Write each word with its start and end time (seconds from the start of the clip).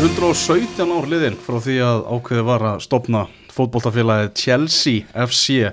117 0.00 0.80
ár 0.96 1.04
liðin 1.12 1.34
frá 1.36 1.58
því 1.60 1.74
að 1.84 1.98
ákveði 2.08 2.42
var 2.46 2.62
að 2.70 2.78
stopna 2.86 3.20
fótbolltafélagið 3.52 4.30
Chelsea 4.40 5.02
FC 5.26 5.66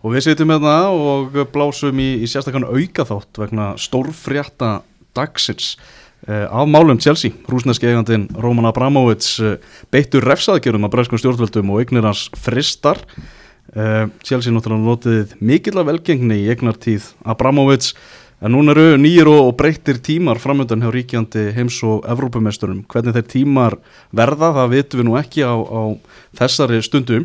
og 0.00 0.14
við 0.14 0.24
sitjum 0.24 0.54
hérna 0.54 0.76
og 0.88 1.36
blásum 1.52 2.00
í, 2.00 2.06
í 2.24 2.30
sérstaklega 2.30 2.70
aukaþátt 2.72 3.42
vegna 3.42 3.66
stórfrétta 3.76 4.70
dagsins 5.12 5.74
uh, 5.76 6.46
af 6.48 6.70
málum 6.72 6.96
Chelsea, 6.96 7.36
rúsneski 7.44 7.90
eigandin 7.90 8.24
Roman 8.40 8.70
Abramovits 8.70 9.36
uh, 9.44 9.58
beittur 9.92 10.24
refsaðgjörum 10.32 10.88
að 10.88 10.94
bræskum 10.96 11.20
stjórnvöldum 11.20 11.76
og 11.76 11.84
eignir 11.84 12.08
hans 12.08 12.30
fristar 12.40 13.04
uh, 13.04 14.08
Chelsea 14.24 14.48
náttúrulega 14.48 14.88
notið 14.88 15.36
mikill 15.44 15.76
að 15.76 15.90
velgengni 15.92 16.40
í 16.46 16.48
eignartíð 16.56 17.12
Abramovits 17.36 17.92
En 18.42 18.52
núna 18.52 18.74
eru 18.74 18.98
nýjir 18.98 19.28
og 19.30 19.54
breyttir 19.58 20.00
tímar 20.02 20.40
framöndan 20.42 20.82
hjá 20.82 20.90
ríkjandi 20.92 21.46
heims 21.54 21.78
og 21.86 22.04
Evrópumesturum. 22.10 22.82
Hvernig 22.90 23.14
þeir 23.14 23.28
tímar 23.30 23.76
verða, 24.10 24.50
það 24.58 24.72
vitum 24.74 25.00
við 25.00 25.08
nú 25.08 25.16
ekki 25.20 25.46
á, 25.46 25.54
á 25.54 25.82
þessari 26.40 26.82
stundu. 26.84 27.24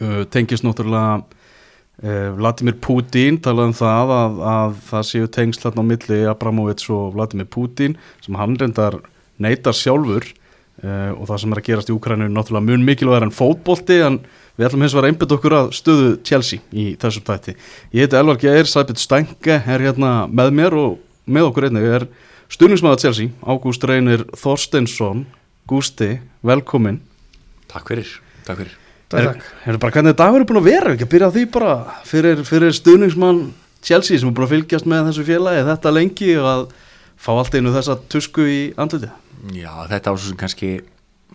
Uh, 0.00 0.24
tengist 0.32 0.64
náttúrulega 0.64 1.20
uh, 1.20 2.30
Vladimir 2.34 2.78
Putin, 2.82 3.36
talað 3.38 3.68
um 3.70 3.74
það 3.78 4.14
að, 4.16 4.38
að 4.54 4.78
það 4.88 5.04
séu 5.10 5.28
tengsl 5.36 5.68
hérna 5.68 5.84
á 5.84 5.90
milli 5.90 6.20
Abramovits 6.32 6.88
og 6.90 7.12
Vladimir 7.14 7.46
Putin 7.52 7.98
sem 8.24 8.38
hann 8.40 8.56
reyndar 8.58 8.96
neytar 9.38 9.76
sjálfur 9.76 10.24
uh, 10.24 11.12
og 11.14 11.28
það 11.28 11.42
sem 11.42 11.54
er 11.54 11.60
að 11.60 11.68
gerast 11.68 11.92
í 11.92 11.94
Úkrænu 11.94 12.26
er 12.26 12.32
náttúrulega 12.34 12.66
mun 12.72 12.88
mikilvægur 12.88 13.28
en 13.28 13.36
fótbolti 13.36 14.00
en 14.06 14.18
Við 14.54 14.68
ætlum 14.68 14.84
hins 14.84 14.94
vegar 14.94 15.08
einbit 15.10 15.32
okkur 15.34 15.56
að 15.58 15.72
stöðu 15.74 16.10
Chelsea 16.26 16.62
í 16.70 16.92
þessum 17.00 17.24
tætti. 17.26 17.56
Ég 17.90 18.06
heiti 18.06 18.18
Elvar 18.20 18.38
Geir, 18.38 18.68
Sæbjörn 18.70 19.00
Stænke 19.02 19.56
er 19.58 19.82
hérna 19.82 20.12
með 20.30 20.52
mér 20.54 20.76
og 20.78 21.00
með 21.26 21.48
okkur 21.48 21.66
einnig 21.68 21.88
er 21.90 22.06
stuðningsmaður 22.54 23.02
Chelsea, 23.02 23.32
Ágúst 23.42 23.88
Reynir 23.90 24.22
Þorsteinsson. 24.38 25.24
Gústi, 25.66 26.20
velkomin. 26.44 27.00
Takk 27.72 27.90
fyrir, 27.90 28.14
takk 28.46 28.62
fyrir. 28.62 28.78
Er, 29.14 29.42
er 29.66 29.78
bara 29.78 29.94
hvernig 29.94 30.16
dagur 30.18 30.42
er 30.42 30.48
búin 30.48 30.58
að 30.58 30.70
vera, 30.70 30.94
ekki 30.94 31.06
að 31.06 31.12
byrja 31.12 31.34
því 31.34 31.44
bara 31.54 31.74
fyrir, 32.06 32.40
fyrir 32.46 32.74
stuðningsmann 32.74 33.44
Chelsea 33.84 34.18
sem 34.18 34.30
er 34.30 34.34
búin 34.34 34.46
að 34.46 34.54
fylgjast 34.54 34.88
með 34.90 35.10
þessu 35.10 35.26
félagi 35.28 35.66
þetta 35.68 35.92
lengi 35.94 36.30
og 36.40 36.48
að 36.50 36.64
fá 37.20 37.30
allt 37.34 37.54
einu 37.54 37.74
þessa 37.74 37.98
tusku 38.10 38.46
í 38.48 38.58
andliti? 38.80 39.10
Já, 39.54 39.70
þetta 39.90 40.14
ásum 40.14 40.38
kannski 40.40 40.76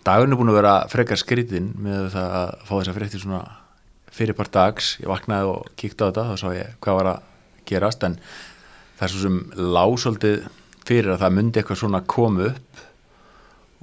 dagurinn 0.07 0.35
er 0.35 0.39
búin 0.39 0.51
að 0.53 0.59
vera 0.59 0.75
frekar 0.91 1.19
skritinn 1.19 1.73
með 1.81 2.11
það 2.15 2.37
að 2.41 2.53
fá 2.67 2.71
þess 2.75 2.91
að 2.91 2.99
frekti 2.99 3.21
svona 3.23 3.41
fyrirpart 4.19 4.53
dags, 4.53 4.93
ég 5.01 5.09
vaknaði 5.11 5.51
og 5.51 5.67
kíkti 5.79 6.01
á 6.01 6.07
þetta 6.09 6.27
þá 6.29 6.35
sá 6.41 6.47
ég 6.55 6.77
hvað 6.83 6.99
var 6.99 7.11
að 7.13 7.27
gerast 7.69 8.05
en 8.07 8.17
það 8.99 9.05
er 9.05 9.13
svo 9.13 9.23
sem 9.25 9.39
lásaldið 9.77 10.47
fyrir 10.89 11.13
að 11.13 11.23
það 11.23 11.35
myndi 11.37 11.61
eitthvað 11.61 11.81
svona 11.83 12.01
koma 12.09 12.49
upp 12.49 12.83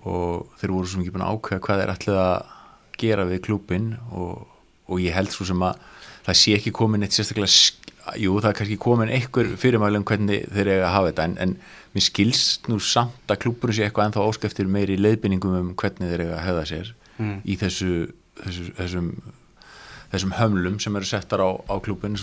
og 0.06 0.58
þeir 0.60 0.74
voru 0.74 0.90
svo 0.90 1.00
mikið 1.00 1.14
búin 1.14 1.26
að 1.26 1.36
ákveða 1.36 1.64
hvað 1.66 1.82
þeir 1.82 1.94
ætlið 1.94 2.20
að 2.22 2.36
gera 3.00 3.26
við 3.28 3.42
klúpin 3.46 3.88
og, 4.10 4.46
og 4.88 5.02
ég 5.02 5.16
held 5.16 5.32
svo 5.32 5.46
sem 5.48 5.62
að 5.66 5.80
það 6.26 6.40
sé 6.40 6.56
ekki 6.56 6.74
komin 6.74 7.06
eitt 7.06 7.16
sérstaklega 7.16 7.52
jú 8.20 8.36
það 8.40 8.50
er 8.50 8.58
kannski 8.60 8.78
komin 8.80 9.12
einhver 9.12 9.48
fyrirmælum 9.60 10.04
hvernig 10.06 10.44
þeir 10.54 10.70
eiga 10.70 10.84
að 10.86 10.94
hafa 10.94 11.10
þetta 11.10 11.24
en, 11.26 11.36
en 11.42 11.54
mér 11.96 12.04
skilst 12.06 12.68
nú 12.70 12.78
samt 12.82 13.32
að 13.32 13.40
klúpurinn 13.44 13.78
sé 13.78 13.86
eitthvað 13.86 14.10
ennþá 14.10 14.26
áskæftir 14.30 14.70
meiri 14.70 14.98
leiðbynningum 15.00 15.56
um 15.58 15.72
hvernig 15.78 16.12
þeir 16.12 16.24
eiga 16.26 16.38
að 16.38 16.44
hefða 16.46 16.64
sér 16.70 16.92
mm. 17.18 17.36
í 17.42 17.58
þessu, 17.60 17.92
þessu 18.42 18.68
þessum, 18.78 19.10
þessum 20.12 20.36
hömlum 20.38 20.78
sem 20.82 20.98
eru 21.00 21.08
settar 21.08 21.42
á, 21.42 21.50
á 21.50 21.74
klúpurinn 21.82 22.18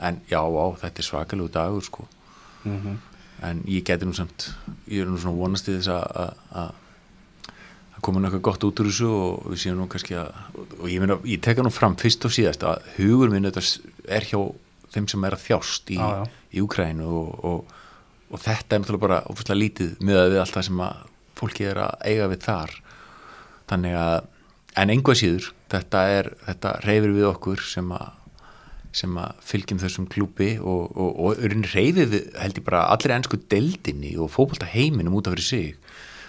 en 0.00 0.20
já, 0.30 0.40
á, 0.40 0.66
þetta 0.80 1.02
er 1.02 1.08
svakalegu 1.10 1.52
dagur 1.52 1.84
sko 1.84 2.08
mm 2.64 2.78
-hmm. 2.78 2.96
en 3.50 3.62
ég 3.66 3.84
geti 3.84 4.06
nú 4.06 4.14
samt 4.14 4.52
ég 4.88 5.02
er 5.02 5.10
nú 5.10 5.18
svona 5.18 5.36
vonast 5.36 5.68
í 5.68 5.76
þess 5.76 5.88
að 5.88 6.72
að 7.98 8.02
koma 8.02 8.20
náttúrulega 8.20 8.46
gott 8.46 8.64
út 8.64 8.80
úr 8.80 8.86
þessu 8.86 9.08
og 9.10 9.50
við 9.50 9.58
séum 9.58 9.78
nú 9.78 9.88
kannski 9.90 10.14
að 10.14 10.30
og 10.78 10.88
ég, 10.88 11.00
meina, 11.02 11.18
ég 11.24 11.40
teka 11.42 11.62
nú 11.62 11.70
fram 11.70 11.96
fyrst 11.96 12.24
og 12.24 12.30
síðast 12.30 12.62
að 12.62 12.82
hugur 12.96 13.30
minn 13.30 13.44
er 13.44 14.24
hjá 14.24 14.38
þeim 14.94 15.08
sem 15.10 15.26
er 15.28 15.36
að 15.36 15.44
þjást 15.44 15.92
í, 15.94 15.98
í 16.54 16.64
Ukrænu 16.64 17.08
og, 17.20 17.44
og, 17.44 17.76
og 18.32 18.42
þetta 18.44 18.76
er 18.76 18.82
náttúrulega 18.82 19.04
bara 19.06 19.20
ofislega 19.32 19.62
lítið 19.62 19.94
með 20.04 20.22
að 20.22 20.32
við 20.32 20.42
allt 20.44 20.56
það 20.56 20.68
sem 20.68 20.82
að 20.86 21.06
fólki 21.38 21.68
er 21.70 21.82
að 21.84 22.06
eiga 22.08 22.30
við 22.32 22.44
þar. 22.48 22.76
Þannig 23.68 23.98
að 24.00 24.16
en 24.78 24.94
einhvað 24.94 25.20
síður 25.20 25.50
þetta 25.72 26.04
er, 26.14 26.30
þetta 26.46 26.74
reyfir 26.86 27.14
við 27.16 27.28
okkur 27.32 27.66
sem 27.74 27.92
að 27.96 28.14
sem 28.98 29.18
að 29.20 29.40
fylgjum 29.44 29.80
þessum 29.82 30.06
klúpi 30.10 30.48
og, 30.58 30.96
og 30.96 31.42
reyfið 31.44 32.12
við 32.14 32.28
held 32.40 32.56
ég 32.58 32.64
bara 32.66 32.86
allir 32.94 33.14
ennsku 33.18 33.38
deldinni 33.52 34.14
og 34.16 34.32
fókbalta 34.32 34.68
heiminum 34.70 35.18
út 35.18 35.28
af 35.28 35.36
fyrir 35.36 35.44
sig. 35.44 35.74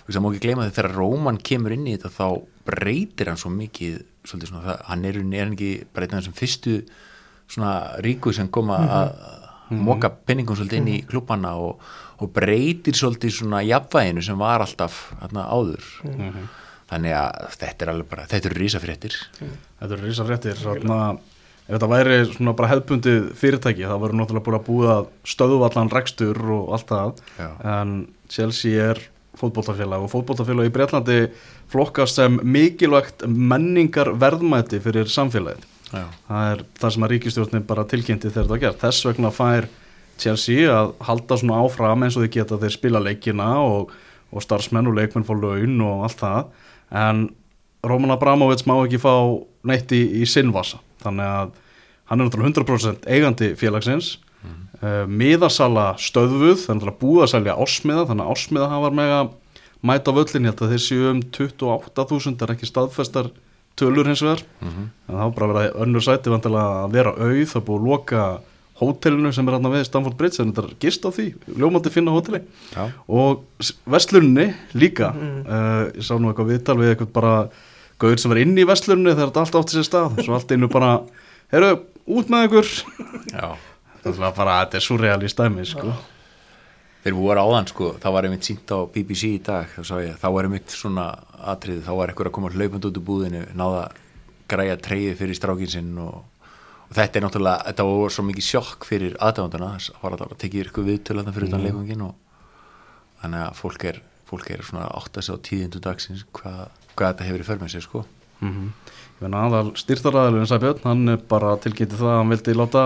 Það 0.10 0.24
má 0.26 0.30
ekki 0.32 0.44
gleyma 0.44 0.66
því 0.66 0.76
þegar 0.76 0.96
Róman 0.98 1.38
kemur 1.46 1.74
inn 1.76 1.88
í 1.88 1.94
þetta 1.96 2.12
þá 2.16 2.28
breytir 2.68 3.30
hann 3.30 3.40
svo 3.40 3.52
mikið 3.54 4.00
svolítið 4.26 4.52
svona 4.52 4.64
það, 4.66 4.80
hann 4.90 5.06
er, 5.06 5.20
er 5.22 5.54
ekki 5.54 5.70
einn 5.86 6.10
af 6.10 6.16
þessum 6.18 6.38
fyrstu 6.38 6.76
svona 7.50 7.74
ríku 8.06 8.34
sem 8.34 8.48
koma 8.48 8.78
-hmm. 8.78 8.96
að 9.00 9.10
mhm. 9.70 9.84
moka 9.84 10.10
penningum 10.10 10.56
svolítið 10.56 10.78
inn 10.78 10.88
í 10.88 11.00
mhm. 11.02 11.08
klúpanna 11.10 11.56
og, 11.56 11.82
og 12.18 12.34
breytir 12.34 12.94
svolítið 12.94 13.32
svona 13.32 13.62
jafnvæginu 13.62 14.22
sem 14.22 14.38
var 14.38 14.62
alltaf 14.62 15.14
hérna, 15.22 15.50
áður 15.50 15.84
þannig 16.90 17.14
að 17.14 17.50
þetta 17.58 17.86
er 17.86 17.90
alveg 17.90 18.08
bara, 18.10 18.26
þetta 18.26 18.50
eru 18.50 18.60
rísafréttir 18.64 19.14
Þetta 19.80 19.94
eru 19.94 20.08
rísafréttir 20.08 20.58
ef 21.70 21.76
þetta 21.76 21.88
væri 21.88 22.26
svona 22.26 22.56
bara 22.58 22.72
hefðbundið 22.72 23.30
fyrirtæki 23.38 23.86
þá 23.86 23.96
verður 24.02 24.18
náttúrulega 24.18 24.46
búin 24.46 24.58
að 24.58 24.66
búa 24.66 24.96
stöðuvallan 25.24 25.92
rekstur 25.94 26.38
og 26.42 26.74
allt 26.74 26.90
það 26.90 27.12
Já. 27.38 27.50
en 27.62 28.08
Chelsea 28.28 28.90
er 28.90 29.04
fótbóltafélag 29.40 30.04
og 30.04 30.12
fótbóltafélag 30.12 30.70
í 30.70 30.74
Breitlandi 30.74 31.20
flokkast 31.72 32.20
sem 32.20 32.40
mikilvægt 32.44 33.26
menningar 33.28 34.12
verðmæti 34.20 34.82
fyrir 34.84 35.10
samfélagið. 35.12 35.68
Já. 35.90 36.06
Það 36.28 36.52
er 36.52 36.64
það 36.80 36.94
sem 36.96 37.06
að 37.06 37.12
ríkistjórnir 37.14 37.66
bara 37.70 37.88
tilkynnti 37.90 38.30
þegar 38.30 38.48
þetta 38.48 38.62
gerð. 38.64 38.80
Þess 38.84 39.08
vegna 39.10 39.32
fær 39.34 39.70
Chelsea 40.20 40.70
að 40.74 40.94
halda 41.08 41.40
svona 41.40 41.60
áfram 41.64 42.06
eins 42.06 42.18
og 42.20 42.26
þau 42.26 42.34
geta 42.36 42.60
þeir 42.62 42.76
spila 42.76 43.02
leikina 43.04 43.50
og, 43.64 43.94
og 44.30 44.46
starfsmenn 44.46 44.90
og 44.92 44.98
leikmenn 45.00 45.28
fá 45.28 45.34
laun 45.38 45.82
og 45.88 46.06
allt 46.08 46.22
það. 46.22 46.54
En 47.00 47.26
Roman 47.90 48.14
Abramovits 48.16 48.68
má 48.68 48.76
ekki 48.84 49.00
fá 49.02 49.14
neitt 49.70 49.92
í, 49.96 50.04
í 50.22 50.28
sinnvasa. 50.30 50.82
Þannig 51.04 51.36
að 51.40 51.54
hann 52.10 52.20
er 52.20 52.28
náttúrulega 52.28 52.66
100% 52.66 53.08
eigandi 53.10 53.54
félagsins 53.58 54.18
uh, 54.82 55.06
miðasala 55.10 55.92
stöðvuð 56.02 56.66
þannig 56.66 56.90
að 56.92 56.98
búið 57.02 57.26
að 57.26 57.32
selja 57.34 57.58
ásmiða 57.60 58.08
þannig 58.10 58.26
að 58.26 58.34
ásmiða 58.36 58.72
hafa 58.74 58.92
með 59.00 59.14
að 59.18 59.30
mæta 59.90 60.16
völlin 60.16 60.48
ég 60.48 60.54
held 60.54 60.64
að 60.66 60.74
þeir 60.74 60.84
séu 60.86 61.12
um 61.12 61.22
28.000 61.38 62.46
er 62.46 62.54
ekki 62.56 62.70
staðfestar 62.70 63.30
tölur 63.80 64.08
hins 64.10 64.22
vegar. 64.24 64.44
Mm 64.60 64.70
-hmm. 64.70 64.88
en 65.08 65.16
það 65.16 65.24
hafa 65.24 65.36
bara 65.40 65.50
verið 65.54 65.82
önnur 65.86 66.06
sæti 66.06 66.30
að 66.30 66.92
vera 66.92 67.16
auð, 67.16 67.48
það 67.54 67.66
búið 67.68 67.80
að 67.80 67.88
loka 67.90 68.24
hótelinu 68.80 69.32
sem 69.34 69.48
er 69.48 69.58
hérna 69.58 69.72
við 69.74 69.84
Stamford 69.88 70.18
Bridge 70.18 70.42
en 70.42 70.54
þetta 70.54 70.68
er 70.68 70.76
gist 70.80 71.04
á 71.04 71.10
því, 71.12 71.28
ljómandi 71.60 71.92
finna 71.92 72.12
hóteli. 72.12 72.42
Já. 72.76 72.92
og 73.08 73.44
vestlunni 73.86 74.54
líka. 74.74 75.12
Mm 75.12 75.20
-hmm. 75.20 75.44
uh, 75.48 75.92
ég 75.98 76.04
sá 76.04 76.14
nú 76.20 76.30
eitthvað 76.30 76.52
viðtal 76.52 76.78
við 76.78 76.90
eitthvað 76.90 77.12
bara 77.14 77.50
gauður 78.00 78.20
sem 78.20 78.32
var 78.32 78.40
inn 78.40 78.58
í 78.58 78.68
vestlunni 78.68 79.12
þegar 79.12 79.32
þetta 79.32 79.40
allt 79.40 79.56
átti 79.56 79.76
sér 79.76 79.88
stað, 79.88 80.24
svo 80.24 80.34
allt 80.34 80.52
einu 80.52 80.68
bara 80.68 81.02
heyrðu, 81.52 81.80
út 82.08 82.30
með 82.30 82.46
ykkur. 82.48 82.68
Já. 83.34 83.56
Það 84.04 84.24
er 84.24 84.36
bara, 84.36 84.64
þetta 84.64 84.78
er 84.78 84.82
surrealist 84.82 85.38
dæmi 85.38 85.66
sko. 85.66 85.80
þegar 85.82 86.19
við 87.04 87.16
vorum 87.16 87.48
áðan 87.48 87.70
sko, 87.70 87.94
þá 88.02 88.10
var 88.12 88.28
einmitt 88.28 88.48
sínt 88.48 88.72
á 88.76 88.80
BBC 88.92 89.32
í 89.38 89.42
dag 89.44 89.72
þá, 89.78 89.96
ég, 90.04 90.18
þá 90.20 90.28
var 90.36 90.48
einmitt 90.48 90.74
svona 90.74 91.06
atrið 91.54 91.86
þá 91.86 91.94
var 91.96 92.12
einhver 92.12 92.30
að 92.30 92.36
koma 92.36 92.52
hlaupand 92.52 92.88
út 92.90 93.00
úr 93.00 93.06
búðinu 93.08 93.44
náða 93.58 93.86
græja 94.52 94.76
treyði 94.84 95.16
fyrir 95.20 95.38
strákin 95.38 95.72
sinn 95.72 95.94
og, 96.04 96.20
og 96.90 96.98
þetta 96.98 97.20
er 97.20 97.26
náttúrulega 97.26 97.70
þetta 97.70 97.88
var 97.88 98.16
svo 98.16 98.26
mikið 98.28 98.48
sjokk 98.50 98.88
fyrir 98.90 99.16
aðdáðandana 99.16 99.72
það 99.86 100.04
var 100.04 100.18
að 100.18 100.38
tekja 100.44 100.66
ykkur 100.66 100.88
viðtölu 100.90 101.26
fyrir 101.30 101.50
utan 101.50 101.62
mm. 101.62 101.68
leikungin 101.70 102.06
og 102.10 102.16
þannig 103.22 103.46
að 103.46 103.60
fólk 103.62 103.86
er, 103.94 104.02
fólk 104.28 104.54
er 104.56 104.66
svona 104.68 104.88
átt 104.90 105.20
að 105.20 105.28
segja 105.28 105.40
á 105.40 105.46
tíðindu 105.48 105.84
dagsins 105.84 106.26
hvað, 106.36 106.64
hvað 106.96 107.14
þetta 107.14 107.30
hefur 107.30 107.46
í 107.46 107.50
förmið 107.54 107.76
sér 107.76 107.88
sko 107.88 108.06
mm 108.42 108.50
-hmm. 108.50 108.72
Ég 109.20 109.26
finna 109.26 109.40
aðal 109.46 109.70
styrtaræðilin 109.76 110.48
Sæbjörn, 110.48 110.84
hann 110.84 111.18
bara 111.28 111.58
tilgætið 111.60 112.00
það 112.00 112.12
að 112.12 112.18
hann 112.18 112.30
vildi 112.30 112.54
láta 112.56 112.84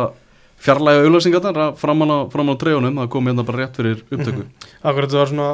fjarlæga 0.63 1.04
auðlösingarnar 1.04 1.75
framan 1.80 2.13
á, 2.13 2.18
á 2.24 2.56
treyunum, 2.60 3.01
það 3.01 3.10
kom 3.15 3.30
hérna 3.30 3.45
bara 3.48 3.63
rétt 3.63 3.80
fyrir 3.80 4.04
upptöku. 4.04 4.44
Mm 4.44 4.48
-hmm. 4.48 4.69
Akkurat 4.83 5.10
þetta 5.10 5.19
var 5.19 5.31
svona 5.31 5.50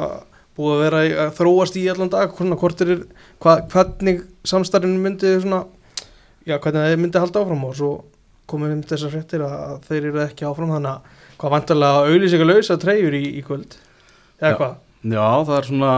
búið 0.56 0.74
að 0.74 0.84
vera 0.84 1.02
að 1.24 1.34
þróast 1.38 1.76
í 1.76 1.88
allan 1.90 2.12
dag, 2.12 2.32
hvort 2.36 2.80
er, 2.84 3.04
hva, 3.40 3.60
hvernig 3.72 4.22
samstarfinu 4.44 4.98
myndi 4.98 5.40
svona, 5.40 5.64
já 6.46 6.58
hvernig 6.58 6.82
það 6.82 7.00
myndi 7.00 7.22
halda 7.22 7.40
áfram 7.40 7.64
og 7.64 7.76
svo 7.76 8.04
komum 8.46 8.68
við 8.68 8.76
um 8.76 8.82
þessar 8.82 9.14
fréttir 9.14 9.44
að 9.46 9.80
þeir 9.88 10.04
eru 10.10 10.22
ekki 10.24 10.46
áfram 10.48 10.74
þannig 10.74 10.90
að 10.90 11.00
hvað 11.40 11.54
vantarlega 11.54 12.04
auðlýsingarlausa 12.10 12.78
treyjur 12.82 13.14
í, 13.14 13.24
í 13.38 13.42
kvöld, 13.46 13.76
eða 14.40 14.56
hvað? 14.58 14.74
Já, 15.00 15.28
það 15.46 15.56
er 15.56 15.68
svona 15.70 15.92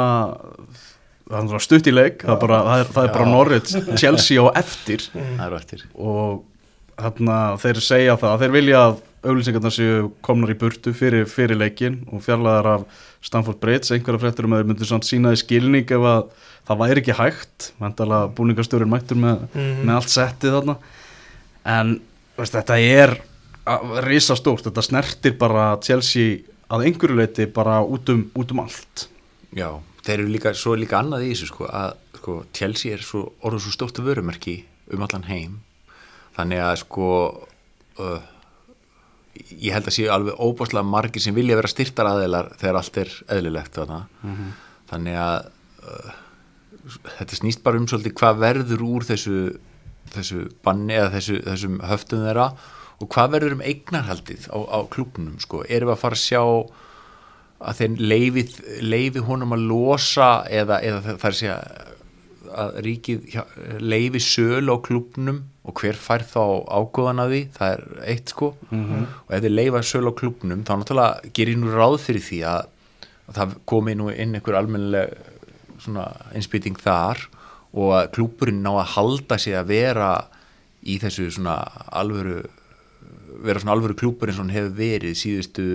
það 1.33 1.55
er 1.57 1.65
stutt 1.65 1.89
í 1.89 1.95
leik, 1.95 2.23
það 2.23 2.35
er 2.35 2.41
bara, 2.45 2.63
það 2.69 2.83
er, 2.83 2.91
það 2.95 3.09
er 3.09 3.13
bara 3.17 3.29
Norwich, 3.31 3.75
Chelsea 4.01 4.43
og 4.43 4.59
eftir 4.59 5.07
það 5.13 5.45
eru 5.47 5.59
eftir 5.59 5.85
og 5.95 6.43
hérna, 7.03 7.39
þeir 7.63 7.81
segja 7.85 8.17
það 8.21 8.35
að 8.37 8.45
þeir 8.45 8.55
vilja 8.57 8.83
að 8.89 9.01
auðlýsingarna 9.23 9.71
séu 9.71 10.09
komnar 10.27 10.51
í 10.51 10.57
burtu 10.59 10.93
fyrir, 10.99 11.27
fyrir 11.31 11.59
leikin 11.61 12.01
og 12.11 12.23
fjarlæðar 12.25 12.69
af 12.73 12.87
Stamford 13.23 13.61
Bridge, 13.63 13.93
einhverja 13.95 14.19
fréttur 14.25 14.49
um 14.49 14.57
að 14.57 14.63
þeir 14.65 14.71
myndu 14.73 14.89
svona 14.89 15.07
sínaði 15.07 15.39
skilning 15.45 15.93
ef 15.95 16.07
að 16.11 16.25
það 16.67 16.81
væri 16.83 17.03
ekki 17.05 17.15
hægt, 17.21 17.69
mentala 17.83 18.23
búningastjórin 18.35 18.91
mættur 18.91 19.19
með, 19.23 19.45
Mhm. 19.55 19.85
með 19.87 19.95
allt 19.95 20.11
settið 20.11 20.57
þarna. 20.57 20.77
En 21.65 22.01
veist, 22.37 22.53
þetta 22.55 22.79
er 22.83 23.15
risastórt, 24.07 24.65
þetta 24.67 24.83
snertir 24.83 25.37
bara 25.39 25.77
Chelsea 25.83 26.41
að 26.73 26.87
einhverju 26.89 27.17
leiti 27.19 27.47
bara 27.53 27.81
út 27.85 28.09
um, 28.11 28.25
út 28.35 28.51
um 28.55 28.61
allt. 28.65 29.07
Já, 29.55 29.69
þeir 30.03 30.19
eru 30.25 30.33
líka, 30.33 30.55
svo 30.57 30.75
er 30.75 30.83
líka 30.83 30.99
annað 30.99 31.27
í 31.29 31.33
þessu 31.35 31.47
sko, 31.53 31.69
að 31.69 31.95
sko, 32.19 32.37
Chelsea 32.57 32.95
er 32.97 32.99
svo 33.05 33.33
orðið 33.45 33.67
svo 33.67 33.75
stórt 33.77 34.01
vörumerki 34.03 34.65
um 34.93 35.03
allan 35.07 35.29
heim 35.29 35.61
þannig 36.37 36.63
að 36.65 36.75
sko 36.83 37.09
uh, 38.03 38.21
ég 39.53 39.73
held 39.75 39.89
að 39.89 39.97
séu 39.97 40.11
alveg 40.13 40.41
óbáslega 40.41 40.85
margir 40.87 41.25
sem 41.25 41.37
vilja 41.37 41.57
vera 41.59 41.71
styrtar 41.71 42.11
aðeilar 42.11 42.53
þegar 42.61 42.81
allt 42.81 43.01
er 43.03 43.15
eðlilegt 43.37 43.79
þarna. 43.79 44.01
þannig 44.93 45.19
að 45.23 45.51
uh, 45.87 46.13
þetta 47.19 47.39
snýst 47.39 47.63
bara 47.65 47.81
um 47.81 47.89
svolítið 47.89 48.17
hvað 48.21 48.41
verður 48.43 48.87
úr 48.87 49.09
þessu, 49.09 49.41
þessu 50.13 50.47
banni 50.65 50.97
eða 50.99 51.13
þessu, 51.17 51.41
þessum 51.47 51.83
höftum 51.89 52.25
þeirra 52.27 52.49
og 53.03 53.11
hvað 53.11 53.35
verður 53.37 53.57
um 53.57 53.67
eignarhaldið 53.67 54.49
á, 54.51 54.59
á 54.59 54.79
klubnum 54.93 55.39
sko, 55.43 55.65
erum 55.69 55.91
við 55.91 55.97
að 55.97 56.03
fara 56.03 56.19
að 56.19 56.25
sjá 56.27 56.43
að 57.63 57.99
leifi, 58.03 58.45
leifi 58.83 59.23
honum 59.23 59.55
að 59.55 59.67
losa 59.71 60.31
eða, 60.51 60.81
eða 60.83 61.03
það 61.07 61.27
er 61.29 61.31
að 61.31 61.39
segja 61.39 61.59
að 62.59 62.79
ríkið 62.87 63.37
leifi 63.81 64.21
sölu 64.23 64.77
á 64.77 64.79
klubnum 64.85 65.43
og 65.63 65.79
hver 65.79 65.99
fær 65.99 66.25
þá 66.27 66.43
ágóðan 66.69 67.23
að 67.23 67.35
því, 67.35 67.43
það 67.57 67.75
er 67.75 67.83
eitt 68.13 68.33
sko. 68.35 68.49
Og 68.73 69.35
ef 69.37 69.43
þeir 69.45 69.55
leifa 69.55 69.83
sölu 69.87 70.13
á 70.13 70.19
klubnum 70.19 70.65
þá 70.67 70.73
náttúrulega 70.77 71.33
gerir 71.37 71.61
nú 71.61 71.71
ráð 71.73 71.99
fyrir 72.03 72.25
því 72.27 72.41
að, 72.51 72.73
að 73.29 73.39
það 73.39 73.55
komi 73.73 73.95
nú 73.99 74.09
inn 74.11 74.35
einhver 74.35 74.59
almennileg 74.59 75.15
svona 75.83 76.09
innspýting 76.35 76.79
þar 76.79 77.23
og 77.73 77.95
að 77.97 78.11
klúburinn 78.17 78.63
ná 78.63 78.73
að 78.75 78.91
halda 78.97 79.39
sig 79.41 79.57
að 79.57 79.71
vera 79.73 80.11
í 80.83 80.99
þessu 81.03 81.31
svona 81.33 81.57
alvöru 81.95 82.43
vera 83.43 83.63
svona 83.63 83.77
alvöru 83.77 83.97
og 83.97 84.35
hann 84.37 84.53
hefur 84.53 84.75
verið 84.77 85.17
síðustu 85.19 85.67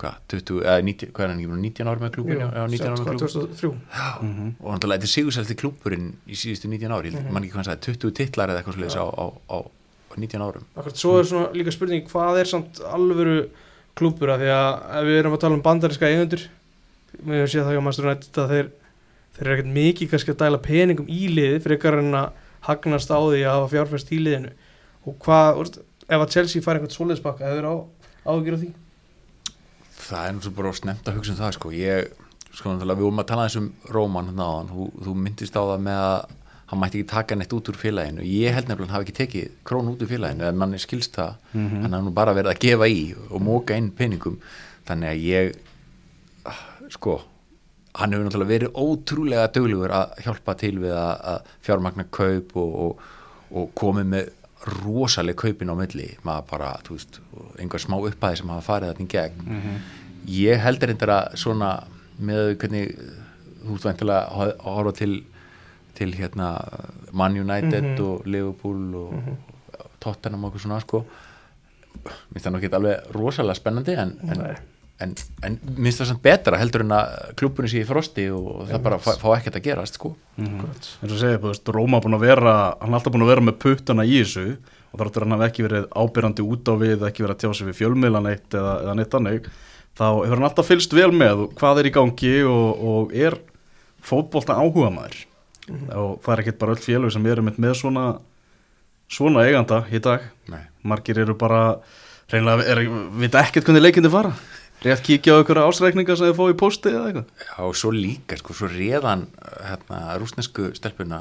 hvað, 0.00 0.16
20, 0.32 0.60
eða 0.64 0.84
90, 0.88 1.12
hvað 1.14 1.24
er 1.24 1.30
hann 1.32 1.40
ekki 1.40 1.50
búinn, 1.50 1.64
19 1.68 1.90
ára 1.90 2.02
með 2.02 2.12
klúbur 2.16 2.40
já, 2.40 2.46
19 2.50 2.88
ára 2.88 2.98
með 2.98 3.08
klúbur 3.10 3.22
2003 3.24 3.70
og 3.70 4.68
hann 4.72 4.82
talaði, 4.84 4.98
þetta 5.04 5.08
er 5.08 5.12
sigursælti 5.14 5.56
klúburinn 5.60 6.08
í 6.26 6.38
síðustu 6.40 6.70
19 6.72 6.96
ári, 6.96 7.12
mm 7.14 7.30
mann 7.34 7.46
ekki 7.46 7.54
hvað 7.54 7.62
hann 7.62 7.68
sagði 7.70 7.94
20 7.94 8.16
titlar 8.20 8.52
eða 8.52 8.62
eitthvað 8.62 8.78
svolítið 8.78 8.98
á, 8.98 9.06
á, 9.06 9.26
á, 9.50 9.56
á 9.60 10.14
19 10.14 10.44
árum. 10.46 10.66
Akkurat, 10.74 10.98
svo 11.00 11.14
er 11.18 11.28
svona 11.30 11.54
líka 11.54 11.74
spurning 11.74 12.06
hvað 12.10 12.40
er 12.42 12.50
samt 12.50 12.82
alvöru 12.86 13.38
klúbur 13.98 14.34
af 14.34 14.42
því 14.42 14.50
að 14.54 14.70
ef 14.98 15.08
við 15.08 15.18
erum 15.20 15.36
að 15.36 15.42
tala 15.44 15.58
um 15.58 15.64
bandariska 15.64 16.10
eigendur 16.10 16.44
við 17.14 17.40
höfum 17.40 17.50
séð 17.52 17.66
það 17.68 17.76
hjá 17.76 17.82
Master 17.86 18.08
United 18.08 18.40
að 18.42 18.54
þeir, 18.54 18.70
þeir 19.36 19.46
eru 19.46 19.54
ekkert 19.56 19.72
mikið 19.78 20.10
kannski 20.12 20.34
að 20.34 20.40
dæla 20.42 20.60
peningum 20.64 21.10
í 21.10 21.20
liði 21.30 21.60
frekar 21.62 21.98
en 22.00 22.18
að 22.18 22.40
hagnast 22.68 23.12
á 23.12 23.18
því 23.18 23.42
að 23.44 23.56
hafa 23.58 23.70
fjárfæst 23.74 24.12
í 24.14 24.20
liðinu. 24.22 24.52
Og 25.04 25.18
hvað, 25.24 25.60
úrst, 25.62 25.78
ef 26.08 26.16
að 26.16 26.32
Chelsea 26.32 26.64
fær 26.64 26.78
einhvern 26.78 26.94
svoleiðsbakka, 26.94 27.50
hefur 27.50 27.68
á 27.68 27.74
ágjur 28.34 28.56
á 28.56 28.62
því? 28.62 28.70
Það 30.04 30.28
er 30.28 30.36
náttúrulega 30.36 30.60
bara 30.60 30.76
snemt 30.78 31.10
að 31.10 31.18
hugsa 31.18 31.34
um 31.34 31.40
það 31.40 31.52
sko. 31.58 31.74
ég, 31.74 32.14
sko 32.50 32.72
náttúrulega, 32.72 33.00
við 33.00 33.08
vorum 33.08 33.22
að 33.22 33.28
tala 33.30 33.48
þessum 33.48 33.68
Róman 33.96 34.30
hann 34.30 34.42
áðan, 34.44 34.72
þú, 34.72 34.88
þú 35.06 35.14
myndist 35.24 35.58
á 35.58 35.62
það 35.62 35.84
með 35.88 36.00
að 36.04 36.32
hann 36.70 36.80
mætti 36.80 37.00
ekki 37.00 37.10
taka 37.10 37.36
neitt 37.36 37.52
út 37.52 37.68
úr 37.70 37.76
félaginu. 37.78 38.24
Ég 38.24 38.54
held 38.56 38.70
nefnilega 38.70 38.88
hann 38.88 38.96
hafi 38.96 39.06
ekki 39.08 39.18
tekið 39.18 39.50
krón 39.68 39.90
út 39.92 40.02
úr 40.02 40.10
félaginu 40.10 40.46
en 40.48 40.60
manni 40.60 40.80
skilst 40.80 41.18
það, 41.18 41.36
hann 41.52 41.92
hafi 41.92 42.06
nú 42.06 42.14
bara 42.16 42.34
verið 42.36 42.54
að 42.54 42.62
gefa 42.64 42.88
í 42.88 43.02
og 43.28 43.44
móka 43.44 43.76
inn 43.78 43.90
peningum. 43.96 44.38
Þannig 44.88 45.10
að 45.10 45.26
ég 45.28 45.52
ah, 46.48 46.62
sko, 46.92 47.18
hann 48.00 48.16
hefur 48.16 48.26
náttúrulega 48.28 48.52
verið 48.54 48.80
ótrúlega 48.80 49.50
döglegur 49.54 49.94
að 50.00 50.16
hjálpa 50.24 50.56
til 50.60 50.72
við 50.82 50.96
að, 50.96 51.12
að 51.34 51.52
fjármagna 51.68 52.08
kaup 52.16 52.56
og, 52.60 52.74
og, 52.86 53.04
og 53.54 53.70
komið 53.78 54.10
með 54.14 54.32
rosaleg 54.64 55.36
kaupin 55.36 55.70
á 55.70 55.76
milli. 55.76 56.08
Maður 56.24 56.48
bara, 56.50 56.70
þú 56.86 56.96
veist, 56.96 57.20
og 57.36 57.58
einhver 57.60 57.82
smá 57.82 57.98
upphæði 58.00 58.40
sem 58.40 58.48
hafa 58.54 58.66
farið 58.68 58.92
þetta 58.92 59.04
í 59.04 59.12
gegn. 59.16 59.78
Ég 60.34 60.62
heldur 60.64 60.94
að 61.12 61.36
svona 61.36 61.70
með 62.18 62.54
hvernig 62.62 62.94
þú 63.64 63.74
veist 63.76 63.88
væntilega 63.90 64.26
að 64.30 64.54
horfa 64.64 64.92
til 65.00 65.14
til 65.94 66.10
hérna 66.18 66.48
Man 67.12 67.36
United 67.38 68.00
og 68.02 68.24
Liverpool 68.26 68.94
og 68.98 69.12
Tottenham 70.02 70.42
og 70.44 70.50
eitthvað 70.50 70.64
svona 70.64 70.80
sko. 70.82 71.04
Minnst 72.32 72.44
það 72.48 72.50
nú 72.56 72.58
ekki 72.58 72.70
alveg 72.74 73.12
rosalega 73.14 73.54
spennandi 73.54 73.94
en, 73.94 74.16
en. 74.26 74.40
En, 75.02 75.14
en 75.46 75.56
minnst 75.74 76.00
það 76.00 76.10
samt 76.12 76.22
betra 76.24 76.58
heldur 76.60 76.84
en 76.84 76.94
að 76.94 77.14
klubburinn 77.40 77.72
sé 77.72 77.82
í 77.82 77.88
frosti 77.88 78.28
og 78.34 78.68
það 78.68 78.84
bara 78.86 79.00
fá, 79.02 79.10
fá 79.18 79.26
ekkert 79.34 79.58
að 79.58 79.66
gerast 79.66 79.98
sko. 79.98 80.14
Akkurat. 80.38 80.88
eins 81.02 81.12
og 81.12 81.20
segja, 81.20 81.40
þú 81.42 81.50
veist, 81.50 81.72
Róma 81.74 82.00
búin 82.04 82.18
að 82.18 82.26
vera 82.28 82.54
hann 82.80 82.92
er 82.92 82.98
alltaf 83.00 83.14
búin 83.14 83.26
að 83.26 83.32
vera 83.34 83.46
með 83.48 83.60
puttana 83.64 84.06
í 84.06 84.16
þessu 84.20 84.46
og 84.94 85.02
þáttur 85.02 85.26
hann 85.26 85.36
hafi 85.36 85.48
ekki 85.48 85.66
verið 85.66 85.88
ábyrrandi 85.90 86.46
út 86.46 86.70
á 86.70 86.74
við 86.80 87.06
ekki 87.08 87.26
verið 87.26 87.34
að 87.34 87.42
tjá 87.42 87.58
sig 87.58 87.70
við 87.70 87.78
fjölmiðlan 87.80 88.30
eitt 88.30 88.54
eða, 88.54 88.74
eða 88.84 88.96
neitt 89.00 89.18
annað 89.18 89.48
þá 89.94 90.06
hefur 90.10 90.36
hann 90.36 90.48
alltaf 90.48 90.70
fylgst 90.70 90.94
vel 90.94 91.10
með 91.14 91.48
hvað 91.58 91.80
er 91.82 91.88
í 91.90 91.94
gangi 91.94 92.36
og, 92.50 92.84
og 92.92 93.14
er 93.14 93.38
fótbolta 94.04 94.58
áhuga 94.58 94.92
maður 94.94 95.20
og 95.94 96.16
það 96.22 96.32
er 96.34 96.42
ekkert 96.42 96.60
bara 96.60 96.74
öll 96.76 96.82
félög 96.84 97.14
sem 97.14 97.26
eru 97.30 97.44
með, 97.46 97.60
með 97.62 97.76
svona 97.80 98.06
svona 99.14 99.44
eiganda 99.46 99.84
í 99.92 100.00
dag. 100.02 100.24
Nei. 100.50 100.62
margir 100.84 101.18
eru 101.22 101.36
bara 101.38 101.78
reynilega, 102.32 102.64
er, 102.72 102.82
veit 103.20 103.36
ekkert 103.40 103.68
hvernig 103.68 103.84
leikindi 103.84 104.10
fara 104.12 104.32
rétt 104.84 105.04
kíkja 105.04 105.36
á 105.36 105.40
einhverja 105.40 105.64
ásreikninga 105.68 106.16
sem 106.18 106.28
þið 106.28 106.38
fá 106.38 106.44
í 106.50 106.56
posti 106.60 106.92
eða 106.92 107.08
eitthvað? 107.08 107.28
Já, 107.40 107.56
og 107.64 107.76
svo 107.80 107.92
líka, 107.94 108.38
sko, 108.40 108.56
svo 108.56 108.68
réðan 108.70 109.26
hérna, 109.64 110.00
rúsnesku 110.20 110.70
stelpuna 110.76 111.20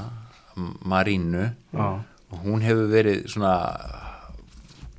Marínu 0.86 1.46
Já. 1.74 1.88
og 2.04 2.44
hún 2.44 2.64
hefur 2.66 2.92
verið 2.92 3.26
svona 3.32 3.54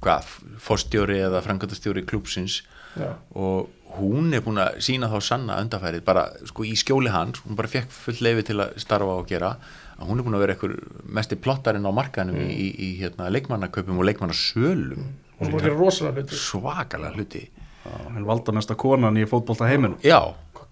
hvað, 0.04 0.32
fórstjóri 0.64 1.20
eða 1.24 1.42
frangatastjóri 1.44 2.04
klúpsins 2.08 2.62
Já. 2.96 3.14
og 3.36 3.70
hún 3.98 4.34
er 4.34 4.42
búin 4.42 4.58
að 4.62 4.80
sína 4.82 5.10
þá 5.12 5.18
sanna 5.22 5.60
undarfærið, 5.62 6.04
bara 6.06 6.26
sko 6.48 6.66
í 6.66 6.74
skjóli 6.78 7.12
hans 7.14 7.44
hún 7.44 7.58
bara 7.58 7.70
fekk 7.70 7.92
full 7.94 8.16
leifi 8.24 8.48
til 8.50 8.58
að 8.64 8.78
starfa 8.82 9.18
og 9.20 9.28
gera 9.30 9.54
að 9.94 10.08
hún 10.08 10.18
er 10.18 10.26
búin 10.26 10.38
að 10.38 10.46
vera 10.46 10.56
einhver 10.56 10.74
mesti 11.20 11.38
plottarinn 11.38 11.86
á 11.86 11.92
markaðinum 11.94 12.40
í, 12.42 12.48
í, 12.50 12.70
í 12.74 12.88
hérna, 12.98 13.28
leikmannakaupum 13.30 14.00
og 14.00 14.08
leikmannasölum. 14.08 15.04
Og 15.38 15.52
það 15.52 15.68
er 15.68 15.76
rosalega 15.78 16.24
hluti. 16.24 16.38
Svakalega 16.40 17.14
hluti 17.14 17.44
Já, 17.84 17.94
hann 18.14 18.26
valda 18.28 18.54
mesta 18.56 18.76
konan 18.80 19.18
í 19.20 19.26
fótbolta 19.28 19.68
heiminum 19.68 19.98
já, 20.04 20.20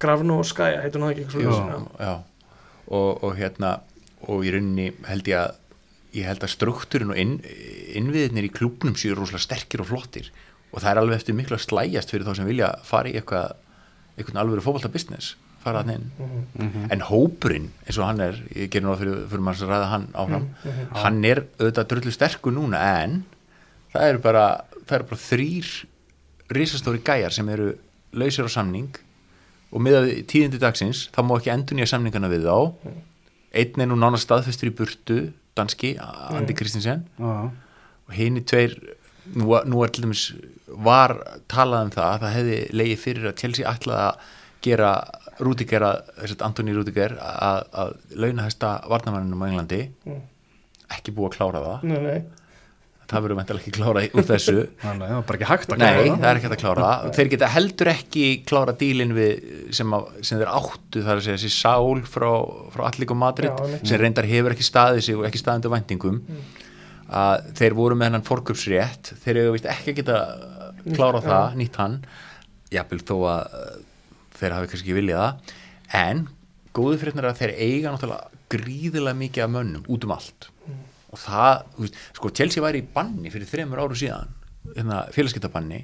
Grafno 0.02 0.38
og 0.40 0.46
Skæja, 0.48 0.80
heitur 0.82 1.02
hann 1.04 1.12
ekki? 1.12 1.26
Eitthvað 1.26 1.42
já, 1.44 1.80
já. 2.00 2.14
Og, 2.92 3.22
og 3.22 3.36
hérna 3.38 3.74
og 4.28 4.46
í 4.46 4.52
rauninni 4.54 4.88
held 5.06 5.28
ég 5.30 5.38
að 5.38 5.58
ég 6.16 6.26
held 6.28 6.42
að 6.44 6.52
struktúrin 6.52 7.12
og 7.14 7.20
inn, 7.20 7.36
innviðinir 7.96 8.48
í 8.48 8.52
klubnum 8.52 8.96
séu 8.98 9.14
rosalega 9.16 9.46
sterkir 9.46 9.80
og 9.84 9.88
flottir. 9.88 10.28
Og 10.72 10.82
það 10.82 10.90
er 10.90 11.00
alveg 11.00 11.20
eftir 11.20 11.36
miklu 11.36 11.56
að 11.56 11.64
slæjast 11.64 12.12
fyrir 12.12 12.26
þá 12.26 12.34
sem 12.36 12.48
vilja 12.48 12.68
fara 12.84 13.08
í 13.08 13.14
eitthvað 13.16 13.54
eitthvað 14.18 14.42
alveg 14.42 14.64
fótbolta 14.64 14.90
business 14.92 15.36
fara 15.62 15.82
hann 15.82 15.92
inn. 15.94 16.10
Mhm. 16.58 16.90
en 16.90 17.04
hópurinn 17.06 17.70
eins 17.86 17.98
og 17.98 18.08
hann 18.08 18.20
er, 18.20 18.40
ég 18.50 18.70
gerir 18.70 18.88
náða 18.88 18.98
fyrir, 18.98 19.20
fyrir 19.30 19.44
maður 19.46 19.66
að 19.66 19.72
ræða 19.72 19.90
hann 19.92 20.06
áfram. 20.12 20.48
Mhm, 20.64 20.88
hann 21.04 21.24
er 21.24 21.44
auðvitað 21.60 21.88
drullu 21.92 22.12
sterkur 22.12 22.52
núna 22.56 22.80
en 23.02 23.24
það 23.94 24.08
eru 24.08 24.18
bara, 24.18 24.46
það 24.86 24.96
eru 24.98 25.08
bara 25.12 25.22
þrýr 25.22 25.70
risastóri 26.56 27.02
gæjar 27.04 27.34
sem 27.34 27.48
eru 27.52 27.72
lausir 28.16 28.46
á 28.46 28.50
samning 28.52 28.98
og 29.72 29.80
með 29.84 30.08
tíðindi 30.28 30.60
dagsins 30.60 31.06
þá 31.14 31.22
má 31.24 31.36
ekki 31.38 31.52
endur 31.54 31.78
nýja 31.78 31.92
samningana 31.94 32.30
við 32.32 32.48
þá. 32.48 32.58
Einn 33.52 33.84
er 33.84 33.88
nú 33.90 33.98
nánast 34.00 34.28
staðfestur 34.28 34.70
í 34.70 34.76
burtu 34.76 35.18
danski, 35.56 35.96
Andi 36.32 36.54
Kristinsen 36.56 37.04
Já, 37.20 37.32
og 38.08 38.14
hini 38.16 38.40
tveir 38.48 38.76
nú, 39.36 39.50
nú 39.68 39.82
er 39.84 39.92
til 39.92 40.06
dæmis 40.06 40.30
var 40.66 41.18
talað 41.52 41.88
um 41.88 41.92
það 41.92 42.06
að 42.08 42.22
það 42.22 42.36
hefði 42.36 42.60
leiði 42.72 43.00
fyrir 43.00 43.28
að 43.28 43.42
Chelsea 43.42 43.68
ætlaði 43.68 44.06
að 44.06 44.30
gera 44.64 44.92
Rúdiger 45.42 45.84
Antoni 46.44 46.74
Rúdiger 46.76 47.16
að, 47.20 47.64
að 47.72 47.92
launahæsta 48.14 48.76
varnamannunum 48.88 49.42
á 49.44 49.48
Englandi. 49.48 49.82
Mm. 50.06 50.22
ekki 50.92 51.14
búið 51.16 51.30
að 51.30 51.36
klára 51.38 51.62
það. 51.64 51.84
Nei, 51.88 52.00
nei, 52.04 52.18
það 53.12 53.24
verður 53.26 53.38
mentilega 53.38 53.62
ekki 53.62 53.72
klára 53.76 54.02
úr 54.08 54.26
þessu. 54.28 54.54
Að 54.82 55.02
það 55.02 55.12
er 55.16 55.26
bara 55.28 55.38
ekki 55.38 55.48
hægt 55.50 55.72
að 55.74 55.82
Nei, 55.82 55.86
klára 55.86 56.04
það. 56.16 56.26
er 56.30 56.40
ekki 56.40 56.48
hægt 56.48 56.56
að 56.56 56.62
klára. 56.62 56.90
Þeir 57.18 57.30
geta 57.34 57.50
heldur 57.52 57.90
ekki 57.92 58.24
klára 58.48 58.74
dílin 58.82 59.14
við 59.16 59.46
sem, 59.78 59.94
að, 59.98 60.08
sem 60.24 60.40
þeir 60.42 60.50
áttu 60.56 61.04
það 61.04 61.12
er 61.14 61.20
að 61.20 61.26
segja 61.28 61.38
þessi 61.42 61.52
Sál 61.56 62.02
frá, 62.08 62.28
frá 62.74 62.84
Allík 62.88 63.14
og 63.14 63.20
Madrid 63.22 63.62
Já, 63.62 63.78
sem 63.92 64.02
reyndar 64.02 64.28
hefur 64.30 64.56
ekki 64.56 64.66
staðið 64.66 65.06
sig 65.08 65.20
og 65.20 65.28
ekki 65.28 65.42
staðindu 65.42 65.72
væntingum. 65.72 66.20
Að 67.12 67.48
þeir 67.58 67.76
voru 67.76 67.96
með 68.00 68.08
hennan 68.10 68.26
forköpsrétt 68.26 69.12
þeir 69.24 69.42
hefur 69.42 69.56
vist 69.58 69.66
ekki 69.68 69.92
að 69.92 69.98
geta 70.00 70.20
klára 70.96 71.20
Nýtt, 71.20 71.26
það, 71.28 71.56
nýtt 71.60 71.80
hann. 71.82 71.98
Jafnvel 72.72 73.02
þó 73.04 73.16
að 73.28 73.56
uh, 73.58 73.74
þeir 74.38 74.54
hafi 74.56 74.70
kannski 74.72 74.96
viljað 74.96 75.20
það. 75.26 75.58
En 76.02 76.22
góðu 76.72 77.02
fyrirtnar 77.02 77.28
er 77.28 77.34
að 77.34 77.42
þeir 77.42 77.52
eiga 77.60 77.92
náttúrulega 77.92 78.40
gríðilega 78.52 79.18
mikið 79.20 79.44
af 79.44 79.52
mönnum 79.52 79.84
út 79.92 80.06
um 80.08 80.14
allt 80.16 80.48
og 81.12 81.20
það, 81.20 81.64
veist, 81.78 81.98
sko 82.16 82.30
Chelsea 82.32 82.64
væri 82.64 82.82
í 82.82 82.86
banni 82.94 83.32
fyrir 83.32 83.50
þremur 83.50 83.82
áru 83.84 83.98
síðan 83.98 84.30
hérna, 84.76 85.02
félagskiptabanni 85.12 85.82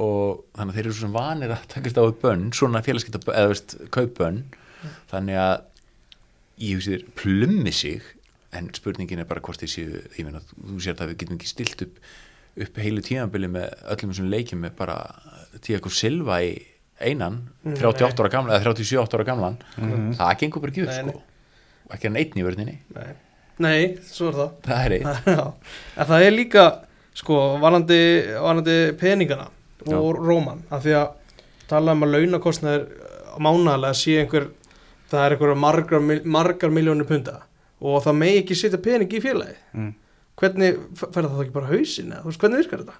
og 0.00 0.42
þannig 0.56 0.72
að 0.72 0.76
þeir 0.78 0.86
eru 0.86 0.96
svona 0.96 1.18
vanir 1.18 1.52
að 1.52 1.66
takast 1.68 1.98
á 2.00 2.04
bönn, 2.22 2.48
svona 2.56 2.80
félagskiptabanni 2.82 3.38
eða 3.42 3.52
veist, 3.52 3.76
kaupbönn. 3.92 4.42
Þannig 5.12 5.36
að 5.42 5.54
ég 6.62 6.76
hugsi 6.78 6.94
þér 6.96 7.06
plummi 7.20 7.72
sig 7.72 8.02
en 8.52 8.68
spurningin 8.76 9.20
er 9.22 9.28
bara 9.28 9.40
hvort 9.44 9.60
þeir 9.60 9.72
séu 9.72 10.00
ég 10.18 10.24
meina, 10.26 10.40
þú 10.56 10.78
sér 10.80 10.96
að 11.00 11.12
við 11.12 11.18
getum 11.22 11.36
ekki 11.38 11.50
stilt 11.52 11.84
upp 11.86 12.00
upp 12.60 12.76
heilu 12.84 13.00
tíðanbili 13.00 13.48
með 13.48 13.70
öllum 13.94 14.10
þessum 14.12 14.26
leikjum 14.32 14.60
með 14.60 14.74
bara 14.76 14.96
Tiago 15.64 15.88
Silva 15.92 16.40
í 16.44 16.50
einan, 17.00 17.38
38 17.64 18.20
ára 18.20 18.30
gamla 18.32 18.58
eða 18.58 18.74
37 18.76 19.16
ára 19.16 19.24
gamlan. 19.26 19.56
Það 20.18 20.34
gengur 20.42 20.62
bara 20.64 20.74
ekki 20.74 20.84
upp 20.84 20.92
sko. 20.98 21.22
ekki 21.96 22.08
hann 22.10 22.18
einn 22.20 22.36
í 22.38 22.44
vörninni. 22.46 22.74
Nei, 22.92 23.14
Nei 23.62 23.98
svo 24.08 24.30
er 24.32 24.38
það. 24.40 24.50
Það 24.66 24.84
er 24.86 24.94
eitt. 24.98 25.26
Já, 25.38 25.44
en 25.96 26.08
það 26.10 26.26
er 26.26 26.34
líka 26.36 26.64
sko, 27.22 27.38
varandi, 27.62 28.00
varandi 28.42 28.76
peningana 29.00 29.48
og 29.92 30.18
róman, 30.22 30.62
af 30.72 30.84
því 30.84 30.92
að 31.00 31.08
tala 31.72 31.94
um 31.96 32.04
að 32.06 32.12
launakostnaður 32.16 32.84
mánalega 33.42 33.96
sé 33.98 34.18
einhver 34.22 34.50
það 35.10 35.24
er 35.26 35.34
einhverja 35.36 35.58
margar, 35.58 36.04
margar 36.36 36.72
miljónir 36.72 37.08
punda 37.08 37.40
og 37.82 37.98
það 38.04 38.18
megi 38.20 38.42
ekki 38.44 38.56
setja 38.60 38.78
pening 38.84 39.10
í 39.12 39.20
félagi 39.24 39.56
Mm. 39.74 39.90
hvernig 40.38 40.76
fer 41.00 41.22
það 41.24 41.32
þá 41.36 41.40
ekki 41.42 41.54
bara 41.56 41.66
á 41.68 41.72
hausinn 41.72 42.12
eða 42.16 42.32
hvernig 42.38 42.60
virkar 42.62 42.82
þetta? 42.84 42.96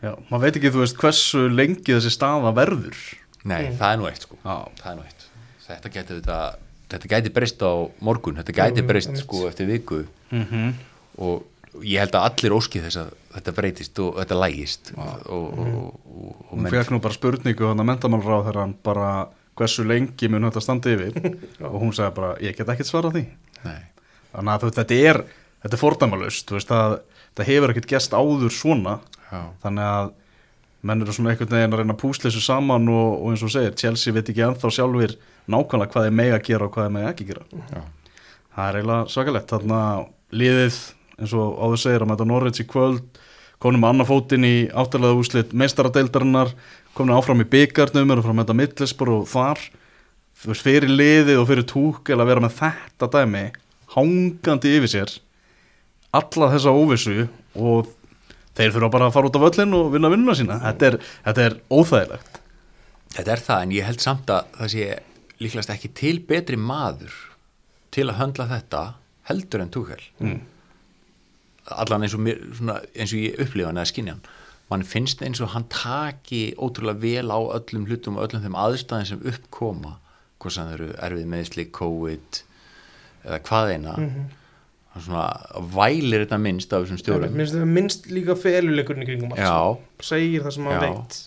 Já, 0.00 0.12
maður 0.30 0.42
veit 0.46 0.56
ekki, 0.60 0.70
þú 0.72 0.80
veist, 0.82 0.96
hversu 1.00 1.40
lengi 1.52 1.92
þessi 1.92 2.10
staða 2.14 2.52
verður. 2.56 2.96
Nei, 3.44 3.66
Mm. 3.68 3.76
það 3.80 3.92
er 3.92 3.98
nú 4.00 4.06
eitt 4.08 4.22
sko. 4.24 4.36
Já, 4.44 4.56
það 4.80 4.90
er 4.90 4.96
nú 4.96 5.04
eitt. 5.04 5.26
Þetta 5.66 5.90
gæti, 5.92 6.16
þetta, 6.20 6.38
þetta 6.90 7.10
gæti 7.14 7.32
breyst 7.34 7.62
á 7.62 7.72
morgun 8.04 8.38
þetta 8.40 8.56
gæti 8.56 8.86
breyst 8.86 9.16
sko 9.22 9.46
eftir 9.50 9.70
viku. 9.70 10.04
Mm 10.30 10.78
og 11.20 11.82
ég 11.86 12.02
held 12.02 12.16
að 12.16 12.26
allir 12.28 12.54
óski 12.56 12.80
þess 12.82 13.00
að 13.00 13.10
þetta 13.34 13.54
breytist 13.56 14.00
og 14.02 14.16
þetta 14.18 14.38
lægist. 14.40 14.92
Og, 14.96 15.26
og, 15.26 15.44
og, 15.50 15.66
og, 15.68 16.30
og 16.30 16.54
hún 16.54 16.70
fekk 16.72 16.94
nú 16.94 17.00
bara 17.02 17.16
spurningu 17.16 17.68
hann 17.68 17.82
að 17.82 17.90
mentamálráð 17.92 18.46
þegar 18.48 18.60
hann 18.64 18.74
bara 18.86 19.10
hversu 19.60 19.84
lengi 19.86 20.30
mun 20.32 20.48
þetta 20.48 20.62
standa 20.64 20.94
yfir? 20.94 21.18
Og 21.68 21.76
hún 21.82 21.92
sagði 21.96 22.16
bara, 22.16 22.32
ég 22.40 22.56
get 22.56 22.70
ekkert 22.72 22.88
svarað 22.88 23.18
því. 23.18 23.24
Nei, 23.66 23.82
þannig 24.32 24.54
að 24.54 24.78
þetta 24.78 25.00
er 25.10 25.20
þetta 25.60 25.76
er 25.76 25.82
fordæmalust, 25.82 26.54
það, 26.70 26.96
það 27.36 27.50
hefur 27.50 27.74
ekkert 27.74 27.90
gest 27.90 28.16
áður 28.16 28.54
svona. 28.56 28.96
Já, 29.28 29.42
þannig 29.62 29.90
að 29.90 30.12
menn 30.86 31.04
eru 31.04 31.12
svona 31.12 31.34
einhvern 31.34 31.52
veginn 31.52 31.74
að 31.74 31.82
reyna 31.82 31.96
að 31.96 32.02
púsla 32.02 32.28
þessu 32.28 32.44
saman 32.44 32.88
og, 32.88 33.08
og 33.20 33.32
eins 33.32 33.44
og 33.44 33.52
segir, 33.52 33.74
Chelsea 33.76 34.16
veit 34.16 34.30
ekki 34.32 34.46
ennþá 34.46 34.70
sjálfur 34.76 35.16
nákvæmlega 35.50 35.92
hvað 35.94 36.08
er 36.08 36.16
mega 36.20 36.38
að 36.38 36.46
gera 36.46 36.68
og 36.68 36.76
hvað 36.76 36.88
er 36.88 36.94
mega 36.94 37.10
ekki 37.12 37.26
að 37.26 37.32
gera. 37.34 37.64
Já, 37.74 37.82
það 38.54 38.70
er 38.70 38.78
eiginlega 38.80 39.14
svakalegt. 39.14 39.52
Þarna 39.52 39.80
liðið 40.40 40.78
eins 41.20 41.34
og 41.36 41.60
áður 41.60 41.82
segir 41.84 42.04
að 42.04 42.12
mæta 42.12 42.28
Norwich 42.28 42.62
í 42.62 42.68
kvöld 42.70 43.20
konum 43.60 43.82
með 43.84 43.92
annar 43.92 44.08
fótinn 44.08 44.46
í 44.48 44.54
áttalega 44.72 45.18
úslit 45.20 45.52
meistaradeildarinnar 45.52 46.54
komin 46.96 47.16
áfram 47.16 47.42
í 47.44 47.48
byggarnum 47.50 48.14
eru 48.14 48.24
frá 48.24 48.32
að 48.32 48.38
mæta 48.40 48.56
Middlesbrough 48.56 49.26
og 49.26 49.28
þar 49.28 49.64
þú 50.40 50.52
veist, 50.52 50.64
fyrir 50.64 50.88
liðið 50.88 51.40
og 51.42 51.48
fyrir 51.50 51.66
túk 51.68 52.08
eða 52.08 52.24
að 52.24 52.30
vera 52.32 52.44
með 52.46 52.56
þetta 52.62 53.10
dæmi 53.16 53.44
hangandi 53.96 54.72
yfir 54.78 54.92
sér 54.94 55.16
alla 56.16 56.50
þessa 56.54 56.72
óvissu 56.74 57.26
og 57.54 57.90
þeir 58.58 58.74
þurfa 58.74 58.92
bara 58.94 59.08
að 59.08 59.16
fara 59.16 59.30
út 59.30 59.38
af 59.38 59.44
völlin 59.46 59.76
og 59.78 59.90
vinna 59.94 60.10
vinnuna 60.12 60.36
sína. 60.38 60.58
Þetta 60.64 60.88
er, 60.88 60.98
þetta 61.26 61.46
er 61.46 61.56
óþægilegt. 61.70 62.40
Þetta 63.16 63.34
er 63.34 63.44
það 63.46 63.64
en 63.64 63.74
ég 63.74 63.88
held 63.88 64.04
samt 64.04 64.30
að 64.30 64.50
það 64.58 64.72
sé 64.74 64.88
líklegast 65.40 65.72
ekki 65.74 65.90
til 65.96 66.16
betri 66.28 66.58
maður 66.60 67.14
til 67.94 68.06
að 68.10 68.18
höndla 68.20 68.46
þetta 68.50 68.82
heldur 69.30 69.64
en 69.64 69.72
túkjál 69.72 70.02
mm. 70.22 70.36
allan 71.74 72.04
eins 72.04 72.14
og, 72.14 72.22
mér, 72.26 72.42
svona, 72.58 72.76
eins 72.94 73.14
og 73.14 73.22
ég 73.24 73.40
upplifa 73.42 73.70
hann 73.70 73.80
eða 73.80 73.90
skinja 73.90 74.14
hann. 74.16 74.28
Mann 74.70 74.86
finnst 74.86 75.22
eins 75.26 75.40
og 75.42 75.50
hann 75.54 75.66
taki 75.72 76.52
ótrúlega 76.54 77.02
vel 77.02 77.32
á 77.34 77.38
öllum 77.58 77.88
hlutum 77.88 78.18
og 78.18 78.28
öllum 78.28 78.44
þeim 78.44 78.58
aðstæðin 78.58 79.08
sem 79.08 79.24
uppkoma 79.32 79.96
hvort 80.40 80.54
sem 80.54 80.68
það 80.68 80.76
eru 80.76 80.90
erfið 81.08 81.32
meðsli, 81.32 81.64
COVID 81.74 82.42
eða 83.26 83.40
hvað 83.48 83.72
eina. 83.74 83.96
Hann 83.96 84.28
svona 84.98 85.26
vælir 85.74 86.24
þetta 86.24 86.38
minnst 86.42 86.72
af 86.74 86.84
þessum 86.84 87.00
stjórum. 87.00 87.34
minnst, 87.38 87.58
minnst 87.66 88.08
líka 88.10 88.34
feluleikurinn 88.38 89.04
í 89.04 89.08
kringum 89.08 89.34
allt 89.34 89.42
já, 89.44 90.06
segir 90.10 90.46
það 90.46 90.56
sem 90.56 90.70
hann 90.70 90.86
veit. 90.86 91.20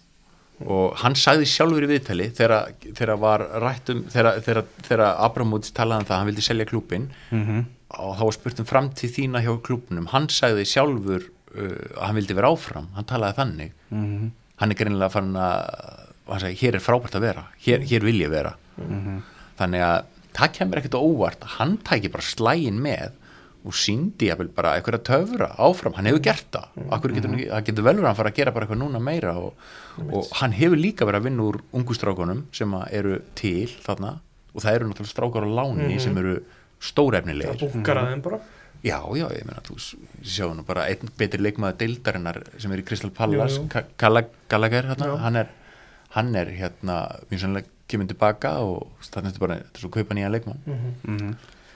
Og 0.64 0.98
hann 1.02 1.16
sagði 1.18 1.48
sjálfur 1.50 1.86
í 1.86 1.90
viðtali 1.90 2.28
þegar, 2.36 3.16
var 3.20 3.44
rætt 3.64 3.90
um 3.92 4.04
þegar, 4.12 5.06
Abramóts 5.12 5.74
talaði 5.76 6.04
um 6.04 6.10
það 6.12 6.20
hann 6.20 6.30
vildi 6.30 6.46
selja 6.46 6.68
klúbin 6.70 7.10
mm 7.32 7.44
-hmm. 7.48 7.66
og 8.04 8.14
þá 8.20 8.24
var 8.24 8.38
spurt 8.38 8.60
um 8.60 8.70
framtíð 8.70 9.16
þína 9.18 9.44
hjá 9.44 9.54
klúbnum 9.66 10.08
hann 10.14 10.30
sagði 10.30 10.68
sjálfur 10.68 11.26
uh, 11.56 11.98
að 11.98 12.06
hann 12.06 12.16
vildi 12.16 12.38
vera 12.38 12.52
áfram, 12.52 12.88
hann 12.96 13.06
talaði 13.06 13.40
þannig. 13.42 13.72
Mhm. 13.90 14.32
hann 14.58 14.72
er 14.72 14.78
greinilega 14.78 15.12
fann 15.12 15.36
að 15.36 15.60
hann 16.28 16.40
sagði, 16.40 16.60
hér 16.62 16.76
er 16.76 16.80
frábært 16.80 17.16
að 17.16 17.26
vera. 17.26 17.44
Hér, 17.66 17.82
hér 17.84 18.04
vil 18.04 18.20
ég 18.22 18.30
vera. 18.30 18.54
Þannig 19.58 19.82
að 19.82 20.06
það 20.34 20.54
kemur 20.54 20.80
ekkert 20.80 20.98
óvart 20.98 21.44
hann 21.58 21.78
tæki 21.86 22.12
bara 22.14 22.26
slægin 22.26 22.80
með 22.82 23.12
og 23.64 23.76
síndi 23.78 24.28
jafnvel 24.28 24.50
bara 24.56 24.74
eitthvað 24.78 25.00
að 25.00 25.06
töfra 25.08 25.48
áfram, 25.56 25.94
hann 25.96 26.10
hefur 26.10 26.24
gert 26.26 26.50
það. 26.52 26.82
Akkur 26.98 27.14
getur, 27.16 27.32
mm. 27.32 27.46
það 27.52 27.70
getur 27.70 27.86
vel 27.88 27.94
verið 27.94 28.04
að 28.04 28.10
hann 28.10 28.20
fara 28.20 28.34
að 28.34 28.42
gera 28.42 28.56
bara 28.56 28.68
eitthvað 28.68 28.82
núna 28.82 29.04
meira 29.04 29.38
og, 29.40 29.70
og 30.04 30.34
hann 30.42 30.58
hefur 30.58 30.82
líka 30.82 31.08
verið 31.08 31.22
að 31.22 31.30
vinna 31.30 31.48
úr 31.48 31.62
ungustrákunum 31.80 32.44
sem 32.56 32.76
að 32.76 32.84
eru 33.00 33.22
til 33.40 33.70
þarna. 33.86 34.18
Og 34.54 34.62
það 34.66 34.76
eru 34.78 34.90
náttúrulega 34.90 35.14
strákar 35.16 35.48
á 35.48 35.52
láni 35.62 35.96
sem 36.04 36.20
eru 36.20 36.36
það 36.42 36.60
stórefnilegir 36.84 37.64
búkar 37.64 38.02
að 38.02 38.12
þeim 38.12 38.24
bara. 38.26 38.40
Já, 38.84 38.98
já, 39.16 39.28
ég 39.32 39.46
meina, 39.48 39.62
þú 39.64 39.78
sjáu 39.80 40.50
nú 40.58 40.66
bara 40.68 40.90
einn 40.92 41.12
betri 41.20 41.40
leikmaður 41.40 41.78
deildarinnar 41.80 42.42
sem 42.60 42.74
er 42.76 42.82
í 42.82 42.88
Crystal 42.88 43.14
Palace, 43.16 43.62
Gallagher, 44.02 44.90
hérna, 44.92 45.14
hann 45.24 45.40
er 45.40 45.54
hann 46.18 46.36
er 46.38 46.52
hérna 46.54 46.98
mjög 47.30 47.46
sannlega 47.46 47.72
kemur 47.90 48.10
tilbaka 48.12 48.58
og 48.66 48.92
að 49.06 49.30
þetta 49.30 49.32
er 49.32 49.44
bara 49.46 49.60
þetta 49.62 49.80
er 49.80 49.84
svo 49.86 49.90
að 49.92 49.96
kaupa 49.96 50.18
nýjan 50.18 50.36
leikmann. 50.36 50.60
Mhm. 50.68 51.32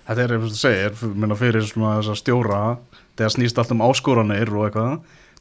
Þetta 0.07 0.23
er, 0.23 0.33
þú 0.39 0.49
segir, 0.55 0.99
minna 1.19 1.35
fyrir 1.35 1.65
svona 1.67 1.97
þessa 1.99 2.15
stjóra, 2.15 2.59
þegar 3.19 3.33
snýst 3.33 3.57
allt 3.59 3.73
um 3.75 3.83
áskoranir 3.83 4.51
og 4.55 4.69
eitthvað. 4.69 4.93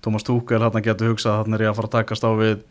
Tómas 0.03 0.27
Túkel 0.27 0.59
hann 0.63 0.83
getur 0.83 1.13
hugsað 1.13 1.33
að 1.33 1.45
hann 1.45 1.57
er 1.57 1.65
ég 1.67 1.71
að 1.71 1.79
fara 1.79 1.91
að 1.91 1.95
takast 2.01 2.27
á 2.27 2.31
við 2.35 2.65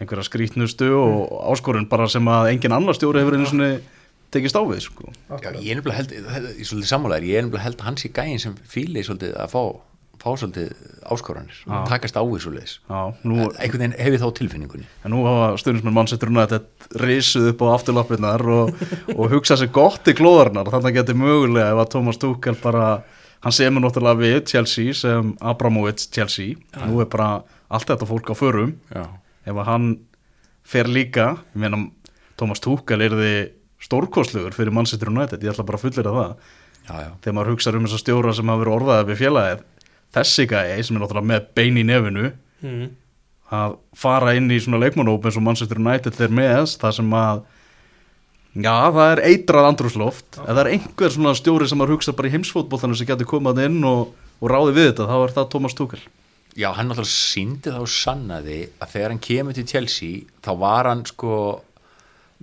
einhverja 0.00 0.26
skrítnustu 0.28 0.90
og 0.98 1.32
áskorun 1.52 1.88
bara 1.88 2.06
sem 2.10 2.28
að 2.28 2.50
engin 2.52 2.74
annar 2.76 2.96
stjóri 2.98 3.22
hefur 3.22 3.38
einu 3.38 3.48
svona 3.48 3.70
tekist 4.34 4.58
á 4.58 4.62
við, 4.66 4.82
sko. 4.84 5.10
Já, 5.30 5.50
ég 5.62 5.72
er 5.72 5.80
nefnilega 5.80 5.98
held, 6.00 6.14
er 7.38 7.46
nefnilega 7.46 7.66
held 7.68 7.80
að 7.80 7.88
hans 7.88 8.06
í 8.06 8.10
gæin 8.14 8.40
sem 8.42 8.56
svolítið 9.06 9.36
að 9.38 9.52
fá, 9.54 9.62
fá 10.24 10.30
svolítið 10.40 10.70
áskoranir, 11.04 11.56
Já. 11.68 11.74
takast 11.88 12.16
á 12.16 12.22
svolítið 12.24 12.70
Já, 12.88 13.00
nú, 13.28 13.48
einhvern 13.60 13.82
veginn 13.82 13.96
hef 13.98 14.14
ég 14.16 14.22
þá 14.22 14.30
tilfinningunni. 14.38 14.86
En 15.04 15.12
nú 15.12 15.24
hafa 15.26 15.58
stundismenn 15.60 15.96
mannsetturinn 15.96 16.40
að 16.40 16.54
þetta 16.54 17.02
risuð 17.04 17.50
upp 17.50 17.64
á 17.64 17.66
afturlappirnar 17.74 18.46
og, 18.54 18.72
og 19.18 19.34
hugsa 19.34 19.58
sér 19.60 19.72
gott 19.74 20.08
í 20.08 20.16
glóðarnar, 20.16 20.70
þannig 20.72 20.94
að 20.94 20.98
geti 21.00 21.18
mögulega 21.20 21.74
ef 21.74 21.82
að 21.84 21.92
Tómas 21.96 22.20
Túkel 22.22 22.56
bara, 22.62 22.86
hann 23.44 23.56
semur 23.56 23.84
náttúrulega 23.84 24.22
við 24.22 24.38
Chelsea 24.54 24.96
sem 24.96 25.34
Abramovits 25.44 26.08
Chelsea, 26.14 26.56
nú 26.86 27.04
er 27.04 27.10
bara 27.12 27.44
allt 27.68 27.92
þetta 27.92 28.08
fólk 28.08 28.32
á 28.32 28.34
förum. 28.38 28.74
Já, 28.94 29.04
ef 29.44 29.60
að 29.60 29.68
hann 29.68 29.92
fer 30.64 30.88
líka 30.88 31.34
ég 31.52 31.60
meina 31.60 31.84
Thomas 32.40 32.62
Tuchel 32.64 33.04
er 33.04 33.12
þið 33.14 33.38
stórkostlugur 33.84 34.56
fyrir 34.56 34.72
Manchester 34.72 35.10
United 35.12 35.42
ég 35.44 35.52
ætla 35.52 35.66
bara 35.68 35.76
að 35.76 35.84
fullir 35.84 36.08
að 36.08 36.20
það. 36.22 36.52
Já, 36.84 36.94
já, 37.00 37.10
þegar 37.24 37.36
maður 37.36 37.50
hugsa 37.54 37.72
um 37.72 37.86
þessa 37.86 38.00
stjóra 38.00 38.32
sem 38.36 38.50
hafa 38.50 38.60
verið 38.60 38.74
orðaðið 38.74 39.10
við 39.10 39.20
félagið 39.22 39.62
þessi 40.14 40.46
gæi 40.50 40.84
sem 40.84 40.96
er 40.96 41.02
náttúrulega 41.02 41.30
með 41.30 41.48
bein 41.58 41.80
í 41.80 41.84
nefinu 41.86 42.28
mm. 42.64 42.86
að 43.58 43.76
fara 43.98 44.34
inn 44.38 44.50
í 44.52 44.60
svona 44.62 44.82
leikmannóp 44.82 45.26
eins 45.26 45.38
og 45.40 45.46
Manchester 45.46 45.80
United 45.82 46.20
er 46.24 46.34
með 46.34 46.66
það 46.80 46.96
sem 47.00 47.16
að 47.20 47.44
já 48.54 48.74
það 48.94 49.06
er 49.10 49.24
eitrað 49.30 49.70
andrúsloft 49.70 50.40
ef 50.40 50.50
það 50.50 50.62
er 50.64 50.72
einhver 50.76 51.14
svona 51.14 51.38
stjóri 51.38 51.70
sem 51.70 51.80
maður 51.80 51.96
hugsa 51.96 52.14
bara 52.16 52.30
í 52.30 52.34
heimsfótbollanum 52.36 52.98
sem 52.98 53.08
getur 53.08 53.30
komað 53.30 53.64
inn 53.66 53.80
og, 53.88 54.12
og 54.38 54.52
ráði 54.52 54.76
við 54.78 54.92
þetta 54.92 55.08
þá 55.10 55.16
er 55.18 55.34
það 55.38 55.50
Thomas 55.54 55.78
Tuchel 55.78 56.04
Já, 56.54 56.68
hann 56.70 56.86
náttúrulega 56.86 57.10
síndi 57.10 57.72
þá 57.74 57.82
sannaði 57.90 58.60
að 58.78 58.92
þegar 58.92 59.10
hann 59.10 59.22
kemur 59.26 59.56
til 59.56 59.64
Chelsea 59.66 60.20
þá 60.44 60.50
var 60.60 60.86
hann 60.86 61.02
sko 61.08 61.38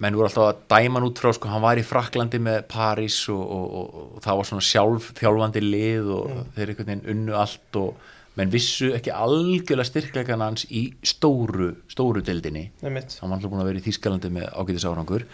menn 0.01 0.15
voru 0.17 0.29
alltaf 0.29 0.48
að 0.48 0.62
dæma 0.72 0.98
hann 1.00 1.08
út 1.10 1.20
frá 1.22 1.31
sko, 1.36 1.50
hann 1.51 1.62
var 1.63 1.77
í 1.77 1.86
Fraklandi 1.86 2.39
með 2.41 2.63
París 2.72 3.17
og, 3.29 3.41
og, 3.41 3.67
og, 3.81 4.00
og 4.17 4.24
það 4.25 4.39
var 4.39 4.50
svona 4.50 4.65
sjálf 4.65 5.12
þjálfandi 5.20 5.62
lið 5.65 6.10
og 6.15 6.31
þeir 6.55 6.72
einhvern 6.74 6.89
veginn 6.91 7.05
unnu 7.13 7.36
allt 7.38 7.79
og 7.81 8.08
menn 8.39 8.53
vissu 8.53 8.93
ekki 8.96 9.12
algjörlega 9.12 9.89
styrklegan 9.89 10.41
hans 10.46 10.63
í 10.72 10.86
stóru 11.05 11.74
stóru 11.91 12.24
deildinni. 12.25 12.70
Hann 13.22 13.29
var 13.29 13.38
alltaf 13.38 13.51
búin 13.51 13.62
að 13.62 13.70
vera 13.74 13.81
í 13.81 13.86
Þýskalandi 13.89 14.31
með 14.34 14.48
ágætis 14.55 14.88
árangur 14.88 15.25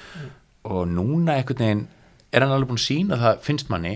og 0.68 0.84
núna 0.90 1.38
einhvern 1.38 1.62
veginn 1.64 1.84
er 2.34 2.44
hann 2.44 2.56
alveg 2.56 2.72
búin 2.74 2.82
að 2.82 2.88
sína 2.90 3.20
það 3.22 3.44
finnst 3.46 3.70
manni 3.72 3.94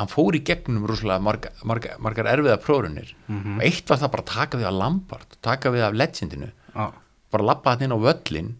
hann 0.00 0.08
fór 0.08 0.34
í 0.38 0.40
gegnum 0.46 0.86
rúslega 0.88 1.20
marga, 1.22 1.52
marga, 1.68 1.98
margar 2.00 2.30
erfiða 2.32 2.56
prófrunir 2.64 3.12
og 3.58 3.62
eitt 3.66 3.86
var 3.90 4.00
það 4.00 4.12
bara 4.16 4.24
að 4.24 4.32
taka 4.32 4.58
við 4.62 4.66
af 4.70 4.78
Lampard 4.80 5.38
taka 5.44 5.70
við 5.74 5.84
af 5.86 5.94
legendinu. 6.00 6.50
Já. 6.74 6.86
bara 7.30 7.44
lappa 7.44 7.74
hann 7.74 7.84
inn 7.84 7.92
á 7.94 7.98
völlin 8.00 8.54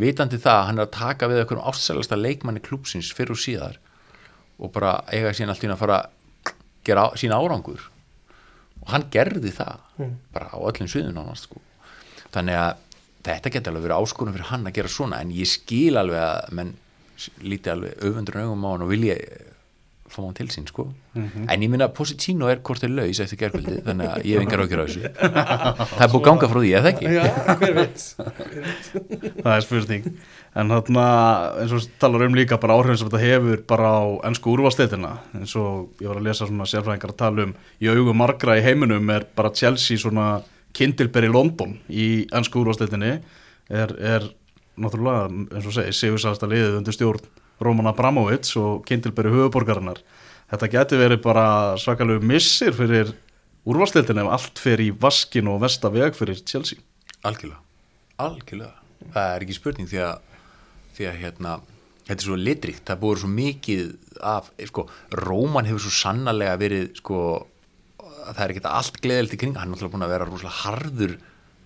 vitandi 0.00 0.38
það 0.40 0.58
að 0.60 0.66
hann 0.68 0.78
er 0.78 0.86
að 0.86 0.94
taka 0.98 1.28
við 1.30 1.40
einhverjum 1.42 1.68
ástsælasta 1.72 2.18
leikmanni 2.18 2.62
klúpsins 2.64 3.12
fyrir 3.14 3.34
og 3.34 3.40
síðar 3.42 3.78
og 4.58 4.72
bara 4.74 4.96
eiga 5.12 5.32
síðan 5.34 5.52
allt 5.54 5.64
í 5.64 5.70
að 5.70 5.80
fara 5.82 5.98
að 6.02 6.52
gera 6.88 7.04
á, 7.04 7.08
sína 7.20 7.38
árangur 7.38 7.82
og 8.82 8.92
hann 8.94 9.08
gerði 9.12 9.52
það 9.54 9.84
Mm. 9.98 10.12
bara 10.30 10.46
á 10.54 10.58
öllum 10.62 10.86
sviðum 10.86 11.16
nánast 11.16 11.48
sko. 11.48 11.58
þannig 12.30 12.54
að 12.54 12.76
þetta 13.26 13.50
geti 13.50 13.66
alveg 13.70 13.82
verið 13.82 13.98
áskonum 13.98 14.34
fyrir 14.36 14.46
hann 14.52 14.66
að 14.68 14.76
gera 14.76 14.88
svona 14.88 15.18
en 15.20 15.32
ég 15.34 15.48
skil 15.50 15.96
alveg 15.98 16.22
að 16.22 16.52
menn 16.54 16.70
líti 17.42 17.72
alveg 17.72 17.98
á 17.98 18.70
hann 18.70 18.84
og 18.86 18.88
vilja 18.92 19.16
fá 20.12 20.18
hann 20.22 20.34
til 20.36 20.48
sín 20.52 20.66
sko. 20.68 20.86
En 21.14 21.62
ég 21.62 21.70
minna 21.70 21.88
Positino 21.92 22.48
er 22.48 22.60
hvort 22.64 22.84
er 22.86 22.92
laus 22.94 23.20
eftir 23.22 23.38
gerkvöldi 23.40 23.82
þannig 23.86 24.08
að 24.08 24.26
ég 24.28 24.38
hef 24.38 24.44
engar 24.44 24.62
ákjör 24.64 24.82
á 24.82 24.84
þessu. 24.86 25.12
Það 25.18 26.04
er 26.04 26.12
búið 26.12 26.18
að 26.20 26.26
ganga 26.28 26.50
frá 26.52 26.60
því, 26.62 26.72
eða 26.78 26.92
ekki? 26.92 27.14
Já, 27.14 27.24
hver 27.60 27.74
veit 27.78 28.04
það 29.44 29.54
er 29.54 29.64
spurning. 29.66 30.10
En 30.58 30.72
þarna 30.72 31.06
eins 31.62 31.74
og 31.76 31.88
talar 32.02 32.24
um 32.26 32.36
líka 32.38 32.58
bara 32.60 32.78
áhrifin 32.78 33.00
sem 33.00 33.10
þetta 33.10 33.22
hefur 33.22 33.64
bara 33.68 33.90
á 33.94 34.04
ennsku 34.30 34.54
úrvalsteytina 34.54 35.12
eins 35.38 35.54
og 35.60 36.00
ég 36.02 36.08
var 36.10 36.20
að 36.22 36.28
lesa 36.30 36.48
svona 36.48 36.68
sérfræðingar 36.68 37.14
að 37.14 37.20
tala 37.20 37.48
um 37.48 37.56
í 37.78 37.90
augum 37.92 38.18
margra 38.18 38.56
í 38.58 38.64
heiminum 38.64 39.12
er 39.14 39.28
bara 39.38 39.52
Chelsea 39.54 40.00
svona 40.00 40.40
kindilberi 40.76 41.30
London 41.30 41.76
í 41.90 42.26
ennsku 42.34 42.62
úrvalsteytinni 42.62 43.12
er, 43.68 43.92
er 44.00 44.26
náttúrulega 44.78 45.28
eins 45.28 45.68
og 45.68 45.76
segi 45.76 45.94
sigursasta 45.96 46.48
liðið 46.50 46.80
undir 46.80 46.96
stjórn 46.96 47.28
Roman 47.60 47.90
Abramovits 47.90 48.56
og 48.60 48.84
kindilberi 48.86 49.32
höfuborgarinnar 49.34 50.02
þetta 50.48 50.68
geti 50.72 50.98
verið 51.00 51.22
bara 51.24 51.46
svakalegu 51.80 52.24
missir 52.24 52.76
fyrir 52.76 53.12
úrvalsteytinni 53.68 54.24
ef 54.24 54.34
allt 54.36 54.62
fer 54.62 54.80
í 54.80 54.90
vaskin 54.96 55.50
og 55.52 55.60
vestaveg 55.64 56.16
fyrir 56.16 56.40
Chelsea. 56.40 56.80
Algjörlega, 57.28 57.60
algjörlega. 58.24 58.74
Það 59.12 59.34
er 59.34 59.44
ekki 59.44 59.58
spurning 59.58 59.90
því 59.90 60.00
að 60.06 60.24
því 60.98 61.06
að 61.10 61.20
hérna, 61.22 61.52
þetta 62.08 62.16
er 62.16 62.26
svo 62.26 62.38
litrikt 62.40 62.88
það 62.88 63.00
búið 63.04 63.20
svo 63.22 63.30
mikið 63.30 63.92
af 64.32 64.48
sko, 64.70 64.86
Róman 65.14 65.68
hefur 65.68 65.84
svo 65.84 65.94
sannarlega 65.94 66.56
verið 66.58 66.88
sko, 66.98 67.20
það 68.32 68.44
er 68.44 68.54
ekki 68.54 68.64
allt 68.72 69.00
gleðilegt 69.04 69.36
í 69.36 69.40
kring, 69.42 69.58
hann 69.58 69.68
er 69.68 69.74
náttúrulega 69.76 69.94
búin 69.94 70.06
að 70.08 70.14
vera 70.16 70.26
rosalega 70.26 70.62
harður 70.64 71.14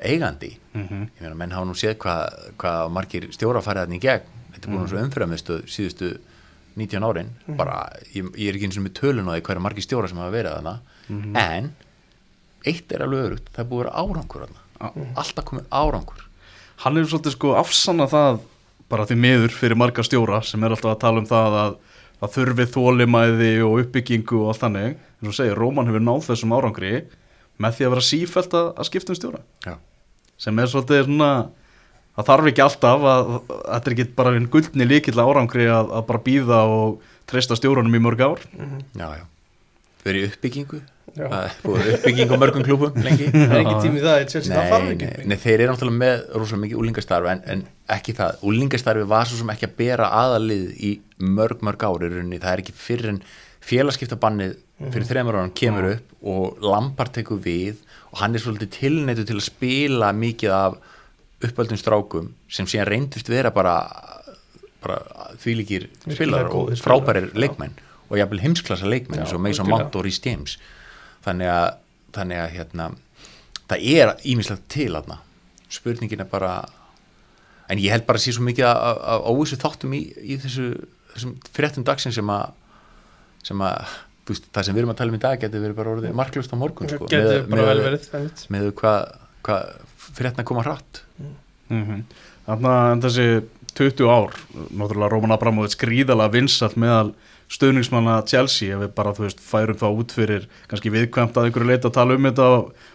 eigandi. 0.02 0.50
Ég 0.74 1.22
meina, 1.22 1.36
menn 1.38 1.54
hafa 1.54 1.68
nú 1.68 1.78
séð 1.78 1.96
hvað 2.02 2.38
hva 2.60 2.74
margir 2.92 3.30
stjóra 3.32 3.62
farið 3.64 3.86
þarna 3.86 4.00
í 4.00 4.02
gegn 4.02 4.41
þetta 4.52 4.68
er 4.68 4.72
búin 4.72 4.82
mm. 4.82 4.90
svo 4.92 5.02
umfyrðamistuð 5.06 5.64
síðustu 5.72 6.12
19 6.78 7.04
árin, 7.04 7.30
bara 7.58 7.78
ég, 8.14 8.28
ég 8.40 8.48
er 8.48 8.56
ekki 8.56 8.68
eins 8.70 8.78
og 8.80 8.86
með 8.86 8.94
tölun 8.96 9.28
á 9.28 9.36
því 9.36 9.42
hverja 9.48 9.64
margir 9.64 9.84
stjóra 9.84 10.08
sem 10.08 10.20
hafa 10.22 10.32
verið 10.32 10.54
þarna, 10.56 10.74
en 11.42 11.72
eitt 12.68 12.94
er 12.94 13.04
alveg 13.04 13.26
örugt, 13.26 13.50
það 13.52 13.64
er 13.64 13.68
búið 13.68 13.82
að 13.82 13.84
vera 13.84 14.02
árangur 14.02 14.46
þarna, 14.46 14.62
alltaf 15.20 15.48
komið 15.50 15.66
árangur. 15.68 16.24
Hann 16.82 16.98
hefur 16.98 17.12
svolítið 17.12 17.36
sko 17.36 17.54
afsanna 17.60 18.08
það 18.10 18.40
bara 18.92 19.06
því 19.08 19.18
miður 19.20 19.56
fyrir 19.56 19.78
marga 19.78 20.04
stjóra 20.06 20.40
sem 20.44 20.64
er 20.64 20.74
alltaf 20.74 20.94
að 20.94 21.02
tala 21.04 21.22
um 21.22 21.28
það 21.28 21.58
að 21.60 21.76
það 22.22 22.34
þurfi 22.36 22.66
þólimæði 22.76 23.52
og 23.66 23.78
uppbyggingu 23.82 24.40
og 24.42 24.52
allt 24.52 24.62
þannig, 24.62 24.98
eins 25.18 25.30
og 25.32 25.36
segir, 25.38 25.58
Róman 25.58 25.88
hefur 25.90 26.04
náð 26.04 26.28
þessum 26.28 26.54
árangri 26.54 26.92
með 27.62 27.78
því 27.78 27.86
að 27.86 27.94
vera 27.94 28.04
sífælt 28.06 28.54
að, 28.58 28.68
að 28.78 28.88
skipta 28.88 29.12
um 29.12 29.18
stjóra. 29.18 29.42
Já. 29.66 29.74
sem 30.40 30.58
er 30.58 30.70
svolítið 30.70 31.04
svona 31.06 31.32
það 32.16 32.28
þarf 32.30 32.50
ekki 32.52 32.64
alltaf 32.66 33.04
að 33.12 33.20
að 33.32 33.36
þetta 33.48 33.82
er 33.90 33.96
ekki 33.96 34.08
bara 34.20 34.32
einn 34.36 34.48
guldni 34.52 34.88
líkill 34.88 35.18
árangri 35.22 35.68
að, 35.72 35.92
að 35.98 36.06
bara 36.10 36.24
býða 36.26 36.62
og 36.78 36.96
treysta 37.30 37.56
stjóranum 37.58 37.94
í 37.96 38.02
mörg 38.02 38.24
ár. 38.24 38.42
Já, 38.98 39.06
já, 39.20 39.24
verið 40.04 40.26
í 40.26 40.32
uppbyggingu? 40.32 40.82
Já. 41.12 41.26
það 41.28 41.42
er 41.44 41.56
búið 41.60 41.88
uppbygging 41.92 42.30
á 42.32 42.36
mörgum 42.40 42.62
klúbum 42.64 42.94
lengi? 43.04 43.26
Það 43.34 43.50
er 43.52 43.58
ekki 43.60 43.80
tími 43.82 43.98
í 43.98 44.02
það 44.02 44.14
það 44.32 44.46
Nei, 44.48 44.92
ekki. 44.94 45.08
nei, 45.10 45.26
nei, 45.28 45.36
þeir 45.42 45.54
eru 45.64 45.72
náttúrulega 45.74 46.00
með 46.00 46.22
rosalega 46.40 46.62
mikið 46.62 46.78
úlingastarfi 46.80 47.30
en, 47.32 47.42
en 47.52 47.64
ekki 47.92 48.14
það, 48.16 48.38
úlingastarfi 48.48 49.08
var 49.10 49.28
svo 49.28 49.40
sem 49.42 49.52
ekki 49.52 49.66
að 49.68 49.74
bera 49.82 50.06
aðalið 50.22 50.62
í 50.88 50.92
mörg 51.36 51.64
mörg 51.68 51.84
ári 51.84 52.08
runni, 52.14 52.38
það 52.40 52.54
er 52.54 52.62
ekki 52.62 52.74
fyrir 52.80 53.10
en 53.12 53.20
félagskiptabannið 53.66 54.54
fyrir 54.94 55.08
þreymur 55.10 55.38
ára 55.38 55.52
kemur 55.58 55.88
upp 55.90 56.30
og 56.32 56.64
Lampard 56.64 57.12
tekur 57.18 57.42
við 57.44 57.82
og 58.12 58.22
hann 58.22 58.34
er 58.38 58.42
svolítið 58.46 58.72
tilneitu 58.78 59.26
til 59.28 59.36
að 59.38 59.46
spila 59.50 60.10
mikið 60.16 60.54
af 60.56 60.78
uppöldum 61.48 61.80
strákum 61.80 62.32
sem 62.52 62.68
síðan 62.70 62.88
reyndist 62.90 63.30
vera 63.30 63.52
bara, 63.54 63.76
bara 64.82 65.00
Virkilega 65.42 66.14
spilar 66.14 66.50
og 66.52 66.74
frábærir 66.82 67.30
já. 67.30 67.38
leikmenn 67.44 67.74
og 68.10 68.18
jafnvel 68.20 68.42
heimsklassa 68.44 68.88
leikmenn 68.88 69.22
Já, 69.22 69.26
eins 69.26 69.34
og 69.34 69.40
Mason 69.40 69.66
algjörlega. 69.66 69.88
Mount 69.88 69.98
og 69.98 70.06
Rhys 70.06 70.20
James 70.26 70.58
þannig 71.24 71.50
að, 71.52 71.68
þannig 72.16 72.42
að 72.42 72.54
hérna, 72.56 72.88
það 73.70 73.90
er 73.96 74.14
ímislegt 74.28 74.68
til 74.72 74.90
þarna 74.92 75.20
spurningin 75.72 76.24
er 76.24 76.28
bara 76.28 76.54
en 77.72 77.80
ég 77.80 77.94
held 77.94 78.04
bara 78.08 78.20
að 78.20 78.26
sé 78.26 78.34
svo 78.36 78.44
mikið 78.44 78.66
af 78.68 79.28
óvissu 79.30 79.56
þáttum 79.60 79.94
í, 79.96 80.02
í 80.20 80.36
þessu 80.42 80.72
þessum 81.14 81.36
fréttum 81.52 81.86
dagsinn 81.86 82.14
sem 82.14 82.32
að 82.32 82.58
sem 83.42 83.62
að, 83.66 83.94
þú 84.22 84.34
veist, 84.34 84.44
það 84.54 84.66
sem 84.66 84.76
við 84.76 84.82
erum 84.82 84.92
að 84.92 84.98
tala 85.00 85.12
um 85.12 85.18
í 85.18 85.22
dag 85.22 85.40
getur 85.42 85.64
verið 85.64 85.78
bara 85.80 85.94
orðið 85.96 86.18
marklust 86.18 86.52
á 86.54 86.56
morgun 86.60 86.90
sko, 86.92 87.08
getur 87.10 87.48
bara 87.50 87.64
vel 87.70 87.82
verið 87.86 88.06
einmitt. 88.14 88.44
með 88.54 88.68
hvað 88.78 89.00
hva, 89.42 89.56
fréttina 90.10 90.46
koma 90.48 90.66
hratt. 90.66 91.04
Mm 91.70 92.04
Þannig 92.42 92.72
að 92.74 93.02
þessi 93.04 93.26
20 93.78 94.08
ár, 94.10 94.32
náttúrulega 94.74 95.12
Róman 95.12 95.34
Abramovits 95.36 95.78
gríðalega 95.78 96.34
vinsalt 96.34 96.74
meðal 96.80 97.12
stöðningsmanna 97.52 98.16
Chelsea 98.28 98.74
ef 98.74 98.82
við 98.82 98.90
bara, 98.96 99.12
þú 99.16 99.26
veist, 99.26 99.42
færum 99.44 99.78
það 99.80 100.00
út 100.00 100.14
fyrir 100.16 100.48
kannski 100.70 100.92
viðkvæmt 100.92 101.36
að 101.36 101.48
einhverju 101.48 101.68
leita 101.68 101.90
að 101.90 101.96
tala 101.98 102.16
um 102.16 102.28
þetta 102.28 102.48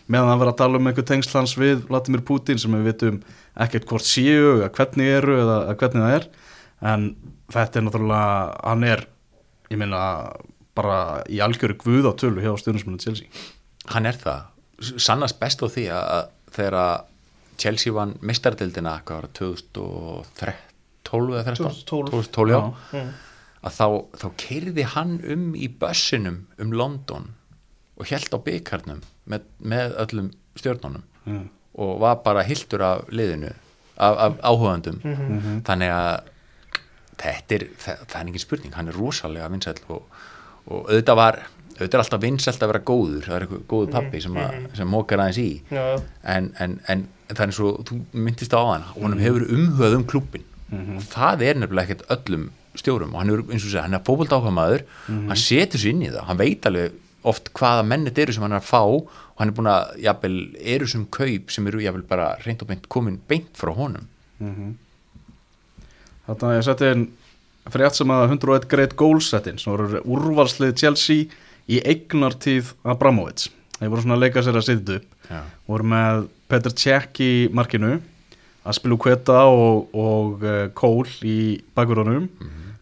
meðan 0.10 0.32
það 0.32 0.41
vera 0.41 0.54
að 0.54 0.60
tala 0.62 0.82
um 0.82 0.89
einhver 0.89 1.08
tengslans 1.12 1.56
við 1.60 1.84
Vladimir 1.89 2.24
Putin 2.28 2.62
sem 2.62 2.78
við 2.78 2.88
vitum 2.89 3.20
ekkert 3.65 3.88
hvort 3.89 4.08
séu, 4.08 4.58
eða 4.58 4.72
hvernig 4.78 5.12
eru 5.17 5.39
eða, 5.41 5.58
hvernig 5.80 6.06
það 6.06 6.15
er. 6.17 6.30
En 6.91 7.10
þetta 7.54 7.80
er 7.80 7.88
náttúrulega, 7.88 8.32
hann 8.67 8.88
er 8.88 9.06
ég 9.72 9.82
meina 9.82 10.02
bara 10.78 11.00
í 11.30 11.41
algjöru 11.41 11.78
guð 11.82 12.10
á 12.10 12.13
tölu 12.17 12.43
hjá 12.43 12.54
stöðningsmanna 12.62 13.02
Chelsea. 13.02 13.30
Hann 13.93 14.10
er 14.10 14.17
það, 14.22 14.50
sannast 14.98 15.39
best 15.41 15.62
á 15.62 15.67
því 15.70 15.88
að 15.96 16.34
þegar 16.58 17.06
Chelsea 17.58 17.93
vann 17.96 18.15
mistardildina, 18.22 19.00
hvað 19.06 19.22
var 19.22 19.30
það 19.30 19.38
2012 21.08 21.38
eða 21.38 21.46
13 21.54 21.72
2012. 21.88 22.12
2012 22.12 22.52
já, 22.54 22.60
Mm. 22.93 23.12
að 23.67 23.74
þá, 23.80 23.88
þá 24.22 24.28
keirði 24.43 24.84
hann 24.93 25.13
um 25.34 25.46
í 25.58 25.67
bussinum 25.82 26.41
um 26.62 26.72
London 26.78 27.30
og 27.98 28.06
held 28.12 28.30
á 28.30 28.39
byggarnum 28.46 29.02
með, 29.28 29.48
með 29.60 29.96
öllum 30.04 30.28
stjórnunum 30.60 31.04
mm. 31.26 31.46
og 31.82 32.00
var 32.04 32.20
bara 32.26 32.43
hildur 32.46 32.84
af 32.86 33.08
liðinu 33.10 33.50
af, 33.98 34.17
af 34.28 34.38
áhugandum 34.46 35.00
þannig 35.65 35.89
að 35.89 36.30
þetta 37.17 37.56
er, 37.58 37.63
það, 37.82 38.04
það 38.06 38.20
er 38.20 38.28
engin 38.28 38.43
spurning 38.46 38.76
hann 38.78 38.91
er 38.91 39.00
rosalega 39.02 39.50
vinsæll 39.50 39.80
og, 39.89 40.06
og 40.70 40.91
auðvitað 40.91 41.17
var, 41.17 41.39
auðvitað 41.77 41.97
er 41.97 42.03
alltaf 42.03 42.21
vinsælt 42.23 42.63
að 42.65 42.71
vera 42.73 42.83
góður 42.89 43.23
það 43.27 43.35
er 43.37 43.45
eitthvað 43.45 43.63
góður 43.71 43.91
pappi 43.93 44.21
sem, 44.23 44.37
að, 44.43 44.59
sem 44.79 44.91
mókar 44.91 45.23
aðeins 45.23 45.39
í. 45.43 45.49
En, 46.23 46.51
en, 46.63 46.77
en 46.89 47.03
það 47.31 47.43
er 47.47 47.55
svo, 47.57 47.71
þú 47.87 47.97
myndist 48.27 48.55
á 48.57 48.61
hann 48.61 48.85
honum 48.97 49.21
hefur 49.23 49.45
umhugað 49.47 49.97
um 49.99 50.05
klúbbin 50.09 50.45
og 50.97 51.03
það 51.11 51.43
er 51.47 51.59
nefnilega 51.61 51.93
ekkert 51.93 52.09
öllum 52.17 52.49
stjórum 52.77 53.13
og 53.15 53.21
hann 53.21 53.29
er 53.33 53.43
eins 53.47 53.63
og 53.63 53.71
segja, 53.71 53.83
hann 53.87 53.95
er 53.97 54.03
fókbalt 54.05 54.33
ákvæmaður 54.35 54.83
hann 55.07 55.39
setur 55.39 55.79
sér 55.81 55.93
inn 55.93 56.03
í 56.05 56.09
það, 56.11 56.25
hann 56.27 56.41
veit 56.41 56.65
alveg 56.69 56.97
oft 57.27 57.49
hvaða 57.57 57.85
mennit 57.87 58.19
eru 58.21 58.33
sem 58.35 58.43
hann 58.45 58.53
er 58.55 58.61
að 58.61 58.67
fá 58.69 58.81
og 58.83 59.09
hann 59.39 59.51
er 59.51 59.55
búin 59.57 59.69
að, 59.71 59.95
jafnvel, 60.03 60.35
eru 60.75 60.87
sem 60.91 61.05
kaup 61.13 61.51
sem 61.53 61.67
eru 61.71 61.81
jafnvel 61.83 62.05
bara 62.09 62.27
reynd 62.45 62.61
og 62.63 62.69
beint 62.71 62.85
komin 62.91 63.17
beint 63.29 63.49
frá 63.57 63.71
honum. 63.75 64.05
Þannig 66.27 66.45
að 66.47 66.55
ég 66.57 66.65
seti 66.67 66.91
frétt 67.71 67.97
sem 67.99 68.11
að 68.13 68.23
101 68.29 68.67
Great 68.71 68.95
Goals 68.99 69.29
settin 69.31 69.59
sem 69.59 69.73
voru 69.73 70.01
úrvalslið 70.03 70.75
Chelsea 70.79 71.27
í 71.67 71.82
eignartíð 71.84 72.73
Abramovits. 72.88 73.51
Þeir 73.77 73.91
voru 73.93 74.03
svona 74.03 74.17
að 74.17 74.23
leika 74.25 74.43
sér 74.45 74.60
að 74.60 74.67
setja 74.69 74.99
upp. 75.01 75.10
Já. 75.27 75.41
voru 75.67 75.88
með 75.91 76.27
Petr 76.47 76.73
Cech 76.80 77.19
í 77.19 77.32
markinu 77.51 77.97
Aspilu 78.67 78.97
Kveta 78.99 79.43
og, 79.51 79.89
og 79.95 80.43
uh, 80.43 80.67
Cole 80.75 81.12
í 81.27 81.39
bakverðunum 81.75 82.30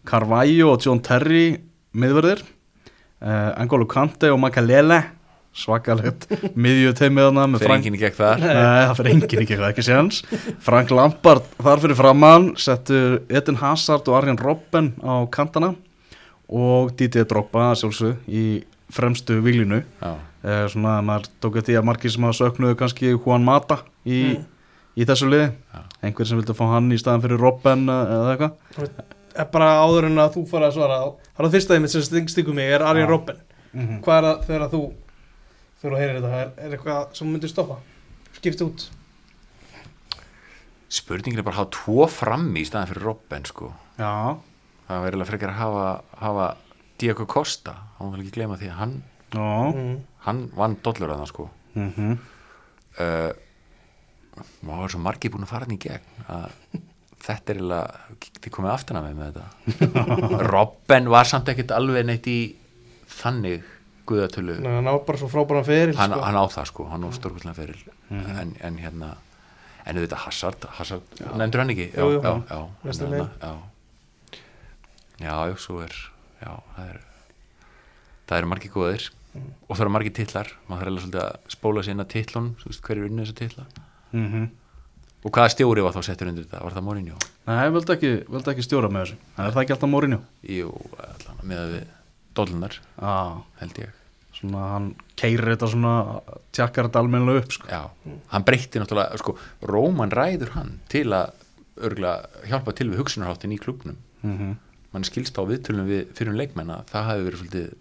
Carvalho 0.06 0.72
og 0.72 0.86
John 0.86 1.02
Terry 1.02 1.56
miðverðir 1.96 2.42
uh, 2.46 3.52
Angolo 3.58 3.88
Kante 3.90 4.30
og 4.30 4.38
Makalele 4.42 5.00
svakalegt 5.56 6.28
miðju 6.62 6.92
teimiðana 6.98 7.46
með 7.48 7.64
fyrir 7.64 7.74
enginn 7.78 7.98
þar. 8.14 8.42
Nei, 8.44 8.52
það 8.52 8.94
fyrir 8.98 9.12
enginn 9.14 9.26
ekki 9.26 9.56
eitthvað, 9.56 9.70
ekki 9.72 9.86
séans 9.86 10.20
Frank 10.62 10.92
Lampard 10.94 11.50
þar 11.56 11.82
fyrir 11.82 11.98
framann 11.98 12.50
settu 12.60 13.02
Eden 13.32 13.58
Hazard 13.62 14.06
og 14.10 14.20
Arjen 14.20 14.38
Robben 14.38 14.92
á 15.00 15.24
kantana 15.32 15.72
og 16.46 16.92
Didier 16.98 17.26
Drogba 17.26 17.72
sjálfsög 17.74 18.28
í 18.28 18.46
fremstu 18.92 19.40
Já. 20.00 20.12
eh, 20.44 20.66
svona 20.72 20.98
að 21.00 21.06
maður 21.08 21.28
tók 21.42 21.56
eftir 21.60 21.74
því 21.74 21.78
að 21.80 21.86
margir 21.88 22.10
sem 22.14 22.22
hafa 22.26 22.38
söknuðu 22.38 22.76
kannski 22.78 23.12
Juan 23.16 23.44
Mata 23.44 23.80
í, 24.06 24.20
í 24.96 25.04
þessu 25.08 25.30
liði. 25.30 25.50
Einhver 26.02 26.26
sem 26.28 26.38
vildi 26.38 26.54
fá 26.54 26.64
hann 26.70 26.92
í 26.92 26.98
staðan 27.00 27.24
fyrir 27.24 27.42
Robben 27.42 27.88
eh, 27.88 28.12
eða 28.16 28.36
eitthvað. 28.36 29.00
Er 29.36 29.48
bara 29.52 29.72
áður 29.84 30.06
en 30.08 30.18
að 30.22 30.36
þú 30.38 30.44
fara 30.48 30.70
að 30.70 30.76
svara 30.78 31.00
Það 31.34 31.42
er 31.42 31.48
það 31.48 31.56
fyrsta 31.56 31.74
þeim 31.76 31.88
sem 31.92 32.28
stingur 32.32 32.54
mig 32.56 32.70
er 32.72 32.84
Arjen 32.86 33.06
Já. 33.08 33.10
Robben. 33.10 33.42
Mhm. 33.72 33.98
Hvað 34.04 34.16
er 34.18 34.28
það 34.28 34.46
þegar 34.46 34.66
að 34.66 34.76
þú 34.76 34.82
þegar 35.80 35.96
þú 35.96 35.98
heyrir 36.00 36.20
þetta, 36.20 36.38
er, 36.40 36.52
er 36.64 36.76
eitthvað 36.76 37.18
sem 37.18 37.32
myndir 37.32 37.52
stoppa? 37.52 37.76
Skipta 38.38 38.64
út? 38.68 38.86
Spurningin 40.96 41.40
er 41.42 41.46
bara 41.46 41.56
að 41.58 41.64
hafa 41.64 41.74
tvo 41.74 42.06
frammi 42.08 42.62
í 42.62 42.68
staðan 42.68 42.88
fyrir 42.92 43.04
Robben 43.10 43.44
sko. 43.48 43.72
Já, 43.98 44.38
það 44.86 45.02
var 45.02 45.08
eiginlega 45.10 45.30
frekar 45.32 45.52
að 45.52 45.58
hafa, 45.60 45.86
hafa 46.22 46.46
Diego 47.00 47.26
Costa, 47.30 47.74
hann 47.98 48.12
vil 48.14 48.24
ekki 48.24 48.36
glema 48.38 48.58
því 48.60 48.70
að 48.72 48.80
hann 48.80 48.94
Já. 49.34 49.48
Mm. 49.74 49.96
hann 50.26 50.42
vann 50.56 50.76
dollur 50.86 51.12
að 51.12 51.22
það 51.24 51.32
sko. 51.32 51.48
Mm 51.76 52.18
uh, 52.96 53.32
maður 54.66 54.82
var 54.82 54.92
svo 54.92 55.00
margir 55.00 55.32
búin 55.32 55.46
að 55.46 55.52
fara 55.52 55.64
hann 55.64 55.76
í 55.76 55.80
gegn 55.80 56.24
að 56.28 56.50
þetta 57.26 57.52
er 57.52 57.58
eiginlega 57.58 58.32
þið 58.44 58.52
komið 58.54 58.72
aftan 58.74 58.98
að 59.00 59.06
með 59.06 59.20
með 59.20 59.38
þetta. 59.38 60.40
Robben 60.52 61.08
var 61.10 61.28
samt 61.28 61.48
ekkert 61.52 61.72
alveg 61.74 62.06
neitt 62.06 62.28
í 62.30 62.38
þannig 63.16 63.64
guðatölu. 64.06 64.58
Nei, 64.62 64.74
hann 64.76 64.90
á 64.92 64.94
bara 65.02 65.18
svo 65.18 65.28
frábæran 65.32 65.66
feril 65.66 65.96
hann, 65.98 66.12
sko. 66.14 66.24
hann 66.28 66.38
á 66.38 66.44
það 66.52 66.68
sko, 66.70 66.88
hann 66.92 67.06
á 67.06 67.10
stórkvæslega 67.16 67.56
feril. 67.58 67.80
En, 68.12 68.52
en 68.62 68.78
hérna 68.82 69.14
en 69.86 70.00
þetta 70.02 70.20
Hazard, 70.24 70.66
Hazard 70.78 71.24
nefndur 71.38 71.62
hann 71.62 71.72
ekki? 71.74 71.88
Jú, 71.94 72.10
jú. 72.16 72.20
já, 72.22 72.32
já, 72.50 72.60
Næsta 72.86 73.06
hann 73.06 73.16
er 73.16 73.20
leið. 73.20 73.32
þarna, 73.40 73.56
já, 73.56 74.38
já, 75.26 75.34
já, 75.50 75.56
svo 75.62 75.80
er 75.84 75.94
já, 75.94 76.15
það 76.40 76.90
er 76.90 77.00
það 78.26 78.38
eru 78.40 78.50
margir 78.52 78.74
góðir. 78.74 79.08
Og 79.66 79.74
það 79.74 79.82
eru 79.84 79.92
margir 79.92 80.14
titlar. 80.16 80.52
Maður 80.68 80.88
þarf 80.88 81.02
svolítið 81.02 81.24
að 81.24 81.50
spóla 81.52 81.82
sér 81.84 81.94
inn 81.96 82.04
að 82.04 82.12
titlun 82.14 82.54
hver 82.64 82.96
er 82.96 83.08
unnið 83.08 83.26
þessa 83.26 83.38
titla. 83.40 83.66
-hmm. 84.12 84.46
og 85.26 85.32
hvaða 85.34 85.52
stjóri 85.52 85.82
var 85.82 85.92
þá 85.92 86.02
settur 86.06 86.28
undir 86.30 86.46
þetta, 86.46 86.62
var 86.64 86.72
það 86.72 86.86
Mourinho? 86.86 87.18
Nei, 87.46 87.68
vildi 87.74 87.92
ekki, 87.92 88.10
ekki 88.52 88.64
stjóra 88.64 88.88
með 88.88 89.04
þessu. 89.04 89.16
Það 89.36 89.46
er 89.46 89.54
það 89.54 89.62
ekki 89.62 89.74
alltaf 89.74 89.90
Mourinho? 89.90 90.18
Jú, 90.42 90.72
allan 91.02 91.40
með 91.42 91.74
dollunar, 92.36 92.78
ah, 92.98 93.40
held 93.60 93.80
ég. 93.82 93.90
Svona 94.36 94.68
hann 94.74 94.86
keirir 95.16 95.50
þetta 95.54 95.70
svona 95.72 95.94
tjakkar 96.52 96.88
þetta 96.88 97.02
almennilega 97.02 97.42
upp 97.42 97.52
sko. 97.56 97.68
Já, 97.72 97.82
hann 98.32 98.44
breytti 98.44 98.80
náttúrulega 98.80 99.18
sko, 99.18 99.36
Róman 99.62 100.12
ræður 100.12 100.52
hann 100.54 100.80
til 100.92 101.08
að 101.16 101.32
örgulega 101.76 102.46
hjálpa 102.48 102.72
til 102.76 102.90
við 102.90 103.02
hugsunarháttin 103.02 103.52
í 103.52 103.60
klubnum 103.60 103.98
mm 104.22 104.36
mann 104.96 105.04
skilst 105.06 105.36
á 105.36 105.42
viðtölum 105.46 105.86
við 105.92 106.06
fyrir 106.16 106.32
um 106.34 106.40
leikmenn 106.40 106.72
að 106.74 106.86
það 106.92 107.08
hafi 107.12 107.26
verið 107.28 107.42
svolítið 107.44 107.72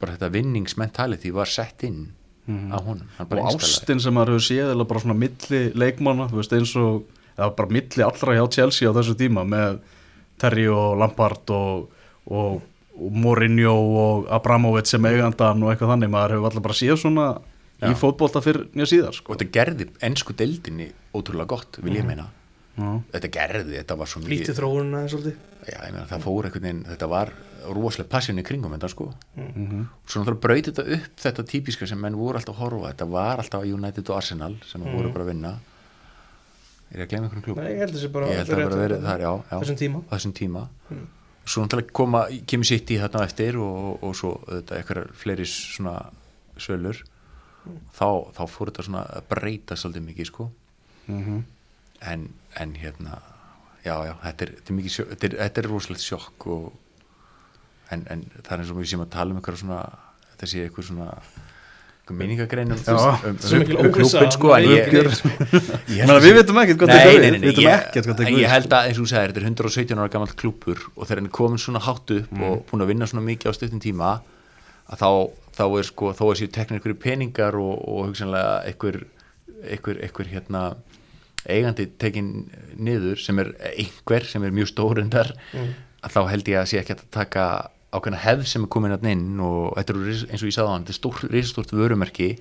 bara 0.00 0.14
þetta 0.16 0.30
vinningsmentality 0.38 1.30
var 1.36 1.46
sett 1.58 1.84
inn 1.88 2.00
Mhm. 2.48 2.72
á 2.72 2.78
honum 2.82 3.06
Og 3.20 3.26
installaði. 3.30 3.58
ástin 3.60 4.00
sem 4.00 4.14
maður 4.16 4.32
hefur 4.34 4.46
séð 4.48 4.70
eða 4.74 4.86
bara 4.88 5.00
svona 5.00 5.14
milli 5.20 5.60
leikmanna 5.76 6.24
Þú 6.30 6.38
veist 6.40 6.54
eins 6.56 6.72
og 6.80 7.04
eða 7.36 7.50
bara 7.56 7.68
milli 7.70 8.02
allra 8.02 8.34
hjá 8.34 8.46
Chelsea 8.56 8.88
á 8.90 8.92
þessu 8.96 9.14
tíma 9.14 9.44
með 9.46 9.78
Terry 10.40 10.64
og 10.72 10.96
Lampard 10.98 11.50
og, 11.52 11.90
og, 12.26 12.62
og 12.96 13.12
Mourinho 13.12 13.74
og 13.76 14.26
Abramovic 14.32 14.86
sem 14.88 15.04
eigandan 15.04 15.62
og 15.62 15.70
eitthvað 15.74 15.92
þannig 15.94 16.10
maður 16.16 16.34
hefur 16.38 16.48
alltaf 16.50 16.62
bara 16.64 16.78
séð 16.80 16.96
svona 17.04 17.26
í 17.80 17.92
Já. 17.92 17.94
fótbolta 18.00 18.42
fyrir 18.42 18.66
nýja 18.74 18.88
síðar 18.94 19.14
sko. 19.14 19.32
og 19.32 19.38
þetta 19.38 19.52
gerði 19.60 19.88
ennsku 20.08 20.34
deildinni 20.36 20.90
ótrúlega 21.14 21.46
gott, 21.46 21.78
vil 21.84 21.94
ég 22.00 22.04
meina 22.08 22.24
Já. 22.24 22.28
Þetta 22.78 23.28
gerði, 23.30 23.76
þetta 23.82 23.96
var 23.98 24.06
svo 24.06 24.20
mikið 24.22 24.46
ég 25.68 25.80
meina, 25.82 26.06
það 26.08 26.22
fór 26.24 26.44
einhvern 26.48 26.62
veginn, 26.62 26.84
þetta 26.88 27.08
var 27.08 27.32
rosalega 27.74 28.08
passion 28.08 28.38
í 28.38 28.42
kringum 28.42 28.72
þetta 28.72 28.88
sko 28.88 29.12
Mhm. 29.36 29.82
svo 30.06 30.22
náttúrulega 30.22 30.40
braut 30.40 30.64
þetta 30.70 30.84
upp 30.96 31.16
þetta 31.20 31.44
típiska 31.44 31.86
sem 31.86 32.00
menn 32.00 32.16
voru 32.16 32.38
alltaf 32.38 32.54
að 32.56 32.62
horfa 32.62 32.92
þetta 32.94 33.08
var 33.10 33.36
alltaf 33.38 33.64
United 33.64 34.08
og 34.10 34.16
Arsenal 34.16 34.56
sem 34.66 34.80
Mhm. 34.80 34.96
voru 34.96 35.12
bara 35.12 35.24
að 35.24 35.28
vinna 35.34 35.58
er 36.92 36.98
ég 37.00 37.06
að 37.06 37.08
glemja 37.10 37.28
einhvern 37.28 37.42
klub? 37.44 37.56
Nei, 37.56 37.72
ég 37.72 37.78
held 37.78 37.94
þessi 37.94 38.12
bara 38.12 38.26
ég 38.26 38.36
held 38.36 38.48
að 38.48 38.56
þetta. 38.72 39.02
þar, 39.02 39.20
já, 39.20 39.44
já 39.50 39.60
Þessum 39.60 39.76
tíma. 39.78 40.02
þessum 40.10 40.32
tíma 40.32 40.68
Mm. 40.90 41.06
svo 41.46 41.62
náttúrulega 41.66 41.92
koma, 41.92 42.26
kemur 42.46 42.64
sitt 42.66 42.86
í 42.90 42.98
þarna 42.98 43.24
eftir 43.24 43.56
og, 43.60 44.02
og 44.02 44.14
svo 44.14 44.40
þetta 44.48 44.82
eitthvað 44.82 45.10
fleiri 45.14 45.44
svona 45.46 46.10
sölur 46.58 46.96
þá, 47.92 48.32
þá 48.32 48.42
fór 48.48 48.70
þetta 48.70 48.82
svona 48.88 49.04
að 49.06 49.22
breyta 49.28 49.74
svolítið 49.76 50.06
mikið 50.08 50.26
sko 50.26 50.50
Mhm. 51.08 51.44
En, 52.06 52.28
en 52.60 52.74
hérna 52.80 53.18
já, 53.84 53.94
já, 54.06 54.14
þetta 54.24 54.46
er, 54.46 54.54
þetta 54.60 54.72
er 54.72 54.78
mikið 54.78 54.94
sjokk 54.96 55.12
þetta 55.14 55.26
er, 55.28 55.36
þetta 55.44 55.62
er 55.62 55.70
rosalegt 55.70 56.04
sjokk 56.04 56.46
og, 56.54 56.72
en, 57.90 58.06
en 58.12 58.24
það 58.40 58.52
er 58.56 58.64
eins 58.64 58.72
og 58.74 58.80
við 58.80 58.90
séum 58.92 59.04
að 59.06 59.12
tala 59.14 59.34
um 59.34 59.40
eitthvað 59.40 59.62
svona, 59.62 59.80
þetta 60.32 60.50
sé 60.52 60.64
eitthvað 60.66 60.90
svona 60.90 61.08
minningagrein 62.10 62.72
um, 62.74 62.80
um, 62.90 63.20
um, 63.22 63.36
um 63.84 63.92
klúbbin 63.94 64.32
sko 64.34 64.48
en 64.56 64.64
ég, 64.66 64.88
við 66.24 66.34
vitum 66.40 66.58
ekkert 66.58 66.80
hvað 66.82 67.04
við 67.06 67.36
vitum 67.44 68.34
ég, 68.34 68.48
held 68.50 68.74
að 68.74 68.88
eins 68.88 68.98
og 68.98 69.04
þú 69.04 69.10
segir, 69.12 69.30
þetta 69.30 69.42
er 69.44 69.46
117 69.46 70.00
ára 70.02 70.10
gamalt 70.10 70.34
klúpur 70.40 70.82
og 70.96 71.04
þegar 71.04 71.20
hann 71.20 71.28
er 71.30 71.36
komin 71.38 71.62
svona 71.62 71.82
hátt 71.86 72.10
upp 72.16 72.32
Mm. 72.34 72.42
og 72.46 72.64
búin 72.66 72.82
að 72.82 72.90
vinna 72.90 73.06
svona 73.06 73.22
mikið 73.26 73.50
á 73.50 73.52
stuttum 73.54 73.82
tíma 73.82 74.10
að 74.90 75.00
þá, 75.04 75.10
þá 75.54 75.64
er 75.78 75.86
sko 75.86 76.10
þó 76.18 76.24
að 76.32 76.36
séu 76.40 76.50
teknir 76.50 76.80
einhverju 76.80 76.98
peningar 77.02 77.58
og, 77.58 77.72
og 77.78 78.10
hugsanlega 78.10 78.52
einhver 78.66 80.30
hérna 80.34 80.64
eigandi 81.48 81.86
tekin 81.98 82.50
niður 82.76 83.16
sem 83.20 83.38
er 83.38 83.52
einhver 83.76 84.24
sem 84.28 84.44
er 84.44 84.50
mjög 84.52 84.68
stórundar 84.74 85.32
Mm. 85.54 85.74
að 86.04 86.10
þá 86.16 86.20
held 86.30 86.44
ég 86.48 86.58
að 86.60 86.66
sé 86.68 86.78
ekki 86.80 86.94
að 86.96 87.04
taka 87.10 87.44
ákveðna 87.92 88.20
hefð 88.22 88.46
sem 88.46 88.62
er 88.64 88.68
komin 88.68 88.92
að 88.94 89.06
inn 89.10 89.40
og 89.40 89.74
þetta 89.76 89.90
er 89.94 90.04
ris- 90.06 90.24
eins 90.30 90.42
og 90.42 90.48
ég 90.48 90.54
sagði 90.54 90.68
á 90.68 90.72
hann, 90.72 90.84
þetta 90.84 90.94
er 90.94 91.00
stór, 91.00 91.30
risastórt 91.32 91.72
vörumerki 91.72 92.38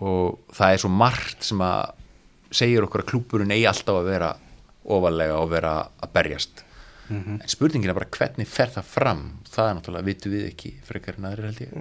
og 0.00 0.38
það 0.54 0.72
er 0.72 0.78
svo 0.78 0.90
margt 0.90 1.42
sem 1.44 1.58
að 1.58 1.92
segir 2.50 2.82
okkur 2.86 3.02
að 3.04 3.10
klúburinn 3.12 3.52
eigi 3.54 3.66
alltaf 3.68 3.94
að 4.00 4.08
vera 4.10 4.30
ofalega 4.90 5.36
og 5.38 5.50
vera 5.50 5.72
að 6.02 6.12
berjast. 6.12 6.64
En 7.10 7.42
spurningin 7.50 7.90
er 7.90 7.94
bara 7.98 8.06
hvernig 8.06 8.46
fer 8.46 8.66
það 8.70 8.84
fram? 8.86 9.22
Það 9.50 9.68
er 9.70 9.74
náttúrulega, 9.80 10.06
vitum 10.06 10.32
við 10.32 10.44
ekki 10.52 10.70
frekar 10.86 11.18
en 11.18 11.24
aðrir 11.26 11.44
held 11.50 11.58
ég 11.60 11.72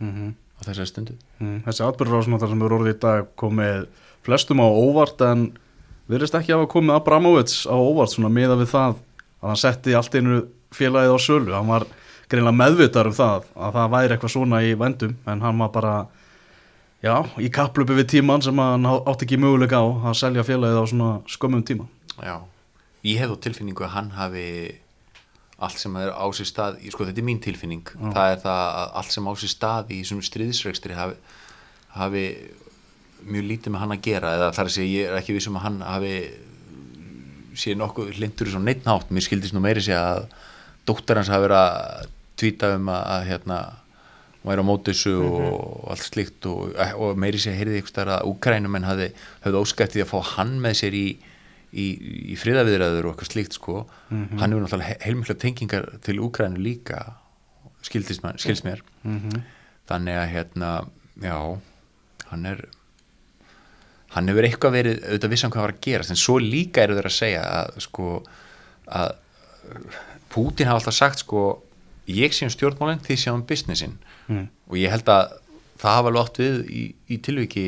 Mhm. 0.00 0.34
á 0.60 0.60
þessari 0.64 0.86
stundu. 0.92 1.14
Mm, 1.40 1.62
Þessi 1.64 1.84
atbyrðarásna 1.88 2.38
þar 2.40 2.48
sem 2.48 2.62
eru 2.62 2.78
orðið 2.78 2.94
í 2.94 3.00
dag 3.00 3.26
komið 3.36 3.86
flestum 4.22 4.60
á 4.60 4.68
óvart 4.68 5.20
en 5.32 5.56
virðist 6.10 6.36
ekki 6.38 6.54
hafa 6.54 6.68
komið 6.70 6.98
Abramovic 6.98 7.54
á 7.68 7.76
óvart 7.76 8.12
svona 8.12 8.32
miða 8.32 8.58
við 8.60 8.72
það 8.74 8.98
að 9.44 9.48
hann 9.50 9.60
setti 9.60 9.94
allt 9.96 10.16
einu 10.18 10.42
félagið 10.74 11.14
á 11.16 11.18
sölu. 11.22 11.54
Hann 11.54 11.70
var 11.70 11.86
greinlega 12.28 12.58
meðvitar 12.58 13.08
um 13.10 13.16
það 13.16 13.48
að 13.54 13.78
það 13.78 13.94
væri 13.94 14.16
eitthvað 14.16 14.34
svona 14.34 14.62
í 14.64 14.74
vendum 14.80 15.16
en 15.30 15.44
hann 15.44 15.60
var 15.62 15.72
bara 15.74 15.94
já, 17.04 17.16
í 17.40 17.50
kaplöpu 17.52 17.96
við 17.98 18.08
tíman 18.16 18.44
sem 18.44 18.60
hann 18.60 18.88
átti 18.88 19.28
ekki 19.28 19.40
möguleika 19.40 19.80
á 19.80 19.86
að 20.10 20.18
selja 20.22 20.46
félagið 20.46 20.80
á 20.80 20.84
svona 20.88 21.10
skömmum 21.30 21.64
tíma. 21.66 21.88
Já, 22.20 22.40
ég 23.04 23.20
hef 23.20 23.34
þó 23.34 23.36
tilfinningu 23.48 23.86
að 23.86 23.94
hann 23.98 24.10
hafi 24.16 24.48
allt 25.64 25.78
sem 25.78 25.96
er 26.00 26.10
á 26.10 26.26
sér 26.34 26.48
stað 26.50 26.80
sko 26.90 27.06
þetta 27.06 27.22
er 27.22 27.28
mín 27.28 27.40
tilfinning. 27.42 27.84
Það 27.86 28.32
er 28.32 28.40
það 28.42 28.62
að 28.82 28.94
allt 29.00 29.14
sem 29.14 29.28
á 29.28 29.32
sér 29.40 29.52
stað 29.52 29.92
í 29.94 30.00
svona 30.08 30.28
stríðsrekstri 30.28 30.96
hafi, 30.98 31.18
hafi 31.94 32.24
mjög 33.28 33.44
lítið 33.50 33.72
með 33.74 33.82
hann 33.84 33.94
að 33.96 34.02
gera 34.08 34.32
eða 34.38 34.50
þar 34.56 34.70
segja 34.74 35.04
ég 35.08 35.18
ekki 35.20 35.36
vissum 35.36 35.56
að 35.58 35.64
hann 35.68 35.78
hafi 35.86 36.14
sé 37.54 37.74
nokkuð 37.78 38.12
hlindur 38.18 38.48
í 38.50 38.52
svona 38.54 38.68
neitt 38.72 38.84
nátt 38.88 39.12
mér 39.14 39.24
skildist 39.24 39.54
nú 39.54 39.62
meiri 39.62 39.82
sé 39.84 39.94
að 39.96 40.24
dóttar 40.88 41.20
hans 41.20 41.30
hafi 41.32 41.46
verið 41.46 41.60
að 41.60 42.08
tvíta 42.40 42.72
um 42.76 42.88
að, 42.90 43.02
að 43.14 43.26
hérna 43.30 43.58
hún 44.42 44.50
væri 44.50 44.64
á 44.66 44.70
mótissu 44.70 45.12
og 45.24 45.84
allt 45.94 46.02
slíkt 46.08 46.48
og, 46.50 46.74
og 46.98 47.14
meiri 47.22 47.38
sé 47.40 47.52
að 47.54 47.60
heyrði 47.62 47.78
ykkur 47.80 47.92
starf 47.94 48.16
að 48.18 48.26
Úkrænumenn 48.32 48.84
hafði, 48.88 49.06
hafði 49.46 49.60
óskætt 49.62 49.94
því 49.94 50.02
að 50.04 50.10
fá 50.10 50.18
hann 50.34 50.52
með 50.60 50.74
sér 50.82 50.96
í, 50.98 51.04
í, 51.72 51.86
í 52.34 52.36
friðaviðræður 52.42 53.06
og 53.08 53.14
eitthvað 53.14 53.30
slíkt 53.32 53.56
sko. 53.56 53.76
Hann 54.10 54.42
hefur 54.52 54.64
náttúrulega 54.66 54.90
he- 54.90 54.98
heilmikla 55.06 55.38
tengingar 55.40 55.86
til 56.04 56.18
Úkrænu 56.26 56.60
líka 56.60 57.00
skildist 57.86 58.22
man, 58.26 58.36
skilst 58.42 58.66
mér. 58.68 58.82
Mhm. 59.06 59.40
þannig 59.88 60.16
að 60.16 60.30
hérna 60.32 60.68
já, 61.20 61.38
hann 62.30 62.46
er 62.48 62.60
hann 64.14 64.30
hefur 64.30 64.48
eitthvað 64.48 64.76
verið 64.78 65.04
auðvitað 65.04 65.34
vissan 65.34 65.52
hvað 65.54 65.66
var 65.66 65.74
að 65.74 65.84
gerast 65.88 66.14
en 66.14 66.20
svo 66.20 66.38
líka 66.42 66.84
eru 66.84 66.96
þeir 66.98 67.10
að 67.10 67.18
segja 67.18 67.44
að 67.60 67.78
sko 67.88 68.08
að 68.86 69.20
Pútin 70.34 70.68
hafa 70.68 70.82
alltaf 70.82 70.96
sagt 70.96 71.22
sko 71.22 71.44
ég 72.10 72.34
sé 72.34 72.44
um 72.44 72.52
stjórnmálinn, 72.52 73.00
þið 73.00 73.20
sé 73.20 73.32
um 73.32 73.46
businessin 73.48 73.94
Mm. 74.24 74.46
og 74.70 74.76
ég 74.80 74.88
held 74.88 75.08
að 75.12 75.34
það 75.80 75.98
hafa 75.98 76.12
átt 76.22 76.38
við 76.40 76.60
í, 76.72 76.82
í 77.12 77.18
tilviki 77.20 77.64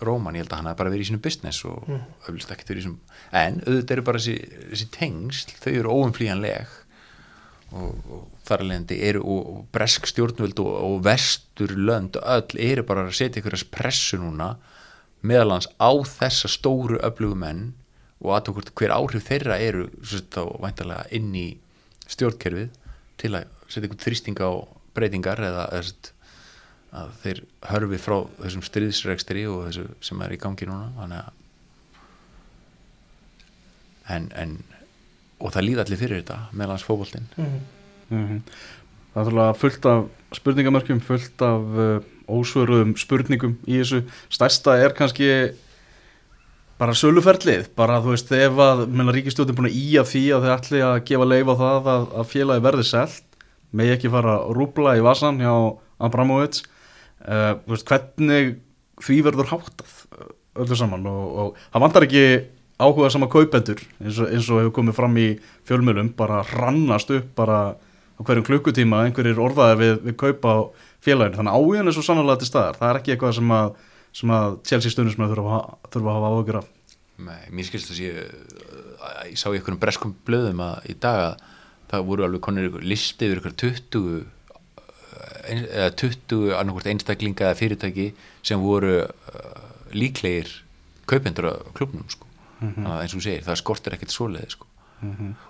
Róman, 0.00 0.34
ég 0.34 0.42
held 0.42 0.54
að 0.54 0.58
hann 0.58 0.68
hafi 0.70 0.78
bara 0.80 0.90
verið 0.90 1.04
í 1.04 1.08
sínu 1.10 1.20
business 1.22 1.60
og 1.68 1.84
mm. 1.86 2.00
öflist 2.26 2.50
ekki 2.50 2.66
verið 2.66 2.80
í 2.80 2.86
sínu 2.88 3.18
en 3.36 3.60
auðvitað 3.66 3.94
eru 3.94 4.04
bara 4.08 4.22
þessi, 4.22 4.62
þessi 4.72 4.88
tengsl 4.96 5.52
þau 5.60 5.70
eru 5.70 5.94
óumflýjanleg 5.94 6.72
og, 7.78 8.08
og 8.10 8.24
þar 8.48 8.64
alveg 8.64 8.94
eru 8.96 9.22
og, 9.22 9.52
og 9.52 9.60
bresk 9.76 10.10
stjórnvöld 10.10 10.62
og, 10.64 10.72
og 10.88 10.96
vestur 11.06 11.76
lönd 11.78 12.18
öll 12.18 12.58
eru 12.72 12.86
bara 12.88 13.06
að 13.06 13.14
setja 13.20 13.44
ykkur 13.44 13.58
pressu 13.70 14.18
núna 14.18 14.56
meðalans 15.26 15.68
á 15.80 15.90
þessa 16.06 16.48
stóru 16.48 16.98
öflugu 17.04 17.36
menn 17.36 17.72
og 18.20 18.34
að 18.36 18.50
okkur 18.52 18.70
hver 18.80 18.94
áhrif 18.96 19.26
þeirra 19.28 19.58
eru 19.60 19.86
þá 20.04 20.42
væntalega 20.60 21.06
inn 21.16 21.30
í 21.36 21.46
stjórnkerfið 22.10 22.70
til 23.20 23.34
að 23.36 23.46
setja 23.68 23.88
ykkur 23.88 24.02
þrýsting 24.04 24.40
á 24.42 24.50
breytingar 24.96 25.40
eða, 25.46 25.66
að 26.90 27.12
þeir 27.22 27.42
hörfi 27.70 28.00
frá 28.02 28.16
þessum 28.40 28.64
stríðsregstri 28.66 29.44
og 29.48 29.68
þessu 29.68 29.86
sem 30.04 30.22
er 30.26 30.34
í 30.34 30.40
gangi 30.42 30.66
núna 30.68 31.20
en, 34.10 34.30
en 34.34 34.56
og 35.40 35.52
það 35.54 35.66
líða 35.68 35.84
allir 35.86 36.00
fyrir 36.00 36.22
þetta 36.22 36.40
meðlans 36.56 36.86
fótboltinn 36.86 37.28
Mhm. 37.38 37.60
Mhm. 38.10 38.38
Það 39.14 39.22
er 39.22 39.32
alveg 39.32 39.60
fullt 39.60 39.88
af 39.90 40.04
spurningamörkjum, 40.38 41.00
fullt 41.02 41.42
af 41.42 41.74
uh, 41.74 41.96
ósvöruðum 42.30 42.94
spurningum 43.00 43.56
í 43.66 43.80
þessu. 43.80 44.04
Stærsta 44.30 44.76
er 44.78 44.94
kannski 44.96 45.30
bara 46.80 46.94
söluferlið, 46.96 47.66
bara 47.76 47.98
þú 48.00 48.14
veist 48.14 48.30
ef 48.32 48.60
að 48.64 48.86
menna 48.88 49.12
ríkistjóðin 49.12 49.58
búin 49.58 49.68
að 49.68 49.76
íja 49.76 50.04
því 50.08 50.22
að 50.32 50.46
þau 50.46 50.52
ætli 50.54 50.82
að 50.86 51.00
gefa 51.10 51.26
leif 51.28 51.50
á 51.52 51.54
það 51.60 51.90
að, 51.92 52.06
að 52.22 52.30
félagi 52.30 52.64
verði 52.64 52.86
selt, 52.88 53.26
megi 53.76 53.96
ekki 53.96 54.12
fara 54.14 54.36
að 54.38 54.54
rúbla 54.56 54.94
í 54.96 55.02
vasan 55.04 55.42
hjá 55.42 55.52
Abramovic 56.00 56.62
uh, 56.62 57.58
veist, 57.68 57.84
hvernig 57.90 58.56
því 59.04 59.18
verður 59.26 59.52
háttað 59.52 59.92
uh, 60.16 60.32
öllu 60.64 60.78
saman? 60.78 61.04
Og, 61.10 61.60
það 61.68 61.84
vantar 61.84 62.08
ekki 62.08 62.24
áhuga 62.80 63.12
sama 63.12 63.28
kaupendur 63.28 63.84
eins 64.00 64.16
og, 64.16 64.32
eins 64.32 64.48
og 64.48 64.62
hefur 64.62 64.76
komið 64.80 64.96
fram 64.96 65.20
í 65.20 65.28
fjölmjölum 65.68 66.14
bara 66.16 66.40
rannast 66.54 67.12
upp 67.12 67.28
bara 67.36 67.60
á 68.20 68.22
hverjum 68.28 68.44
klukkutíma 68.50 69.04
einhverjir 69.06 69.40
orðaðir 69.40 69.78
við, 69.80 69.94
við 70.10 70.16
kaupa 70.20 70.52
á 70.52 70.58
félaginu 71.00 71.38
þannig 71.40 71.54
að 71.54 71.60
áhugin 71.64 71.88
er 71.88 71.96
svo 71.96 72.04
sannlega 72.04 72.40
til 72.42 72.50
staðar 72.50 72.76
það 72.80 72.90
er 72.92 72.98
ekki 73.00 73.14
eitthvað 73.16 73.36
sem 73.38 73.54
að, 73.56 73.70
sem 74.20 74.34
að 74.36 74.58
Chelsea 74.68 74.92
stundismenn 74.92 75.32
þurfa, 75.32 75.60
að- 75.62 75.90
þurfa 75.94 76.12
að 76.12 76.18
hafa 76.20 76.32
áhugur 76.34 76.60
af 76.60 76.68
Nei, 77.20 77.40
mér 77.52 77.66
skilst 77.68 77.90
að 77.92 77.98
sé 77.98 78.10
uh, 78.16 79.24
ég 79.28 79.36
sá 79.36 79.48
í 79.52 79.58
einhvern 79.58 79.76
breskum 79.80 80.14
blöðum 80.24 80.60
að 80.64 80.86
í 80.88 80.94
dag 81.04 81.18
að 81.26 81.42
það 81.90 82.04
voru 82.08 82.24
alveg 82.24 82.40
konir 82.46 82.78
listi 82.80 83.26
yfir 83.28 83.40
ykkur 83.42 83.56
20 83.60 83.98
uh, 84.06 84.22
ein- 85.50 85.66
eða 85.68 85.90
20 86.00 86.54
annarkvort 86.56 86.88
einstaklinga 86.94 87.50
eða 87.50 87.58
fyrirtæki 87.60 88.06
sem 88.46 88.62
voru 88.64 88.94
uh, 89.02 89.68
líklegir 89.92 90.48
kaupendur 91.10 91.50
á 91.50 91.54
klubnum 91.76 92.08
sko. 92.08 92.24
þannig 92.60 92.88
að 92.94 93.02
eins 93.04 93.12
og 93.14 93.20
þú 93.20 93.24
segir, 93.26 93.44
það 93.50 93.60
skortir 93.60 93.96
ekkert 93.98 94.12
svoleiði 94.16 94.54
sko. 94.56 94.69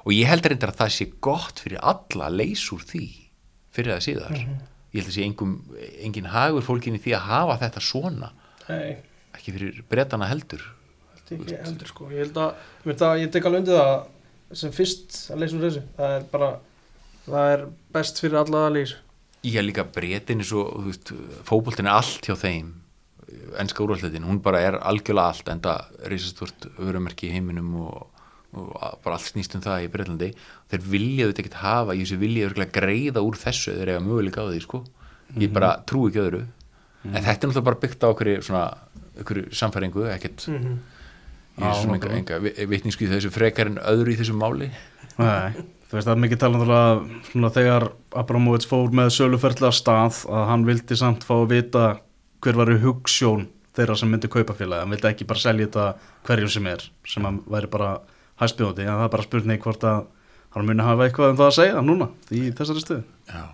Og 0.05 0.13
ég 0.15 0.29
held 0.31 0.47
reyndar 0.47 0.73
að 0.73 0.81
það 0.83 0.93
sé 0.97 1.07
gott 1.21 1.63
fyrir 1.65 1.81
alla 1.83 2.29
að 2.29 2.39
leysa 2.41 2.75
úr 2.77 2.85
því 2.87 3.07
fyrir 3.75 3.95
það 3.95 4.05
síðar. 4.07 4.37
Ég 4.91 4.99
held 4.99 5.11
að 5.11 5.17
sé 5.17 5.27
engum, 5.27 5.55
engin 6.03 6.31
hagur 6.33 6.67
fólkin 6.67 6.99
í 6.99 7.03
því 7.03 7.15
að 7.19 7.29
hafa 7.29 7.59
þetta 7.65 7.83
svona. 7.87 8.33
Nei, 8.69 8.97
ekki 9.37 9.55
fyrir 9.55 9.83
bretana 9.91 10.31
heldur. 10.31 10.65
Ekki 11.31 11.61
heldur 11.61 11.91
sko. 11.91 12.09
Ég 12.11 12.25
held 12.25 12.41
að, 12.43 12.65
að, 12.97 13.21
ég 13.23 13.31
tek 13.31 13.47
alveg 13.47 13.63
undir 13.63 13.79
það 13.79 14.59
sem 14.59 14.75
fyrst 14.75 15.21
að 15.31 15.45
leysa 15.45 15.59
úr 15.59 15.67
þessu. 15.69 15.85
Það 16.01 16.17
er 16.17 16.27
bara, 16.33 16.51
það 17.29 17.55
er 17.55 17.65
best 17.95 18.23
fyrir 18.23 18.41
alla 18.43 18.67
að 18.67 18.77
leysa. 18.81 19.01
Ég 19.47 19.57
hef 19.57 19.65
líka 19.65 19.87
veist, 20.85 21.13
fótboltin 21.49 21.89
er 21.89 21.97
allt 21.97 22.27
hjá 22.27 22.35
þeim, 22.37 22.75
ennska 23.63 23.85
úrvalletin, 23.85 24.27
hún 24.27 24.41
bara 24.45 24.61
er 24.61 24.77
algjörlega 24.83 25.31
allt, 25.33 25.49
enda 25.49 25.77
reysastort 26.11 26.67
vörumerki 26.77 27.31
í 27.31 27.37
heiminum 27.37 27.71
og, 27.87 28.20
og 28.53 28.71
bara 29.05 29.17
allt 29.17 29.29
snýst 29.29 29.55
um 29.55 29.63
það 29.65 29.85
í 29.85 29.91
Breitlandi. 29.93 30.31
Þeir 30.71 30.87
vilja 30.93 31.29
þetta 31.31 31.43
ekkert 31.45 31.59
hafa, 31.61 31.97
ég 31.99 32.09
sé 32.09 32.19
vilja 32.21 32.67
greiða 32.75 33.23
úr 33.27 33.39
þessu 33.39 33.77
þeir 33.79 33.95
eiga 33.95 34.05
möguleika 34.05 34.43
á 34.43 34.51
því, 34.51 34.63
sko. 34.65 34.85
Ég 35.39 35.53
bara 35.55 35.77
trú 35.87 36.09
ekki 36.09 36.23
öðru. 36.25 36.41
En 37.07 37.23
þetta 37.23 37.31
er 37.31 37.51
náttúrulega 37.51 37.69
bara 37.69 37.81
byggt 37.85 38.05
á 38.05 38.09
okkur 38.11 38.31
svona, 38.45 38.65
okkur 39.23 39.43
samfæringu, 39.57 40.07
ekkert, 40.11 40.47
mm 40.49 40.59
-hmm. 40.59 40.79
ég 41.61 41.69
er 41.69 41.75
svona 41.83 41.95
enga, 41.97 42.17
enga 42.17 42.67
vitningsku 42.69 43.05
í 43.05 43.13
þessu 43.13 43.31
frekar 43.31 43.67
en 43.67 43.79
öðru 43.79 44.13
í 44.13 44.19
þessu 44.19 44.35
máli. 44.35 44.71
Nei, 45.19 45.53
þú 45.89 45.97
veist 45.97 46.07
það 46.07 46.15
er 46.17 46.23
mikið 46.25 46.39
talað 46.39 47.09
svona 47.31 47.51
þegar 47.51 47.93
Abramovits 48.13 48.67
fór 48.67 48.91
með 48.91 49.11
söluferðlega 49.11 49.73
stað 49.73 50.27
að 50.29 50.47
hann 50.51 50.65
vildi 50.65 50.97
samt 50.97 51.25
fá 51.25 51.35
að 51.35 51.51
vita 51.51 52.01
hver 52.41 52.57
var 52.57 52.71
í 52.73 52.81
hugssjón 52.81 53.49
þeirra 53.77 53.97
sem 53.97 54.11
myndi 54.11 54.29
kaupa 54.29 54.55
félagi, 54.55 54.81
hann 54.81 54.91
vildi 54.95 55.09
ekki 55.09 55.27
bara 55.29 55.39
selja 55.39 55.67
þetta 55.67 55.95
hverjum 56.27 56.49
sem 56.49 56.67
er, 56.67 56.85
sem 57.07 57.25
hann 57.25 57.41
væri 57.47 57.71
bara 57.71 58.01
hæstbjóðandi, 58.41 58.87
en 58.87 58.97
það 58.97 59.07
er 59.07 59.13
bara 59.15 59.27
spurning 59.29 59.63
hvort 59.65 59.87
að 59.87 60.01
hann 60.55 60.67
muni 60.67 60.87
hafa 60.87 61.07
eitthvað 61.07 61.35
um 61.35 61.39
það 61.39 61.51
að 61.51 61.59
segja 61.59 61.85
núna 61.87 62.11
í 62.35 62.41
þessari 62.59 62.85
stöðu. 62.85 63.05
Já, 63.31 63.45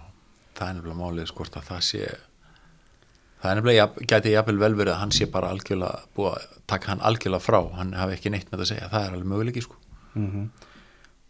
það 0.56 0.68
er 0.68 0.78
nefnilega 0.78 1.00
málið 1.00 1.30
skort 1.32 1.58
að 1.58 1.68
það 1.70 1.82
sé 1.90 2.04
það 3.42 3.50
er 3.50 3.58
nefnilega, 3.60 4.06
gæti 4.12 4.32
jafnvel 4.32 4.60
vel 4.62 4.76
verið 4.78 4.94
að 4.94 5.02
hann 5.02 5.12
sé 5.14 5.28
bara 5.32 5.50
algjörlega 5.54 6.06
búið 6.16 6.30
að 6.32 6.54
taka 6.72 6.92
hann 6.92 7.04
algjörlega 7.10 7.44
frá, 7.44 7.60
hann 7.78 7.92
hafi 7.96 8.16
ekki 8.16 8.32
neitt 8.32 8.48
með 8.50 8.62
það 8.62 8.64
að 8.64 8.70
segja, 8.72 8.92
það 8.94 9.04
er 9.04 9.18
alveg 9.18 9.30
möguleiki 9.34 9.66
sko 9.66 9.82
Mm 10.16 10.48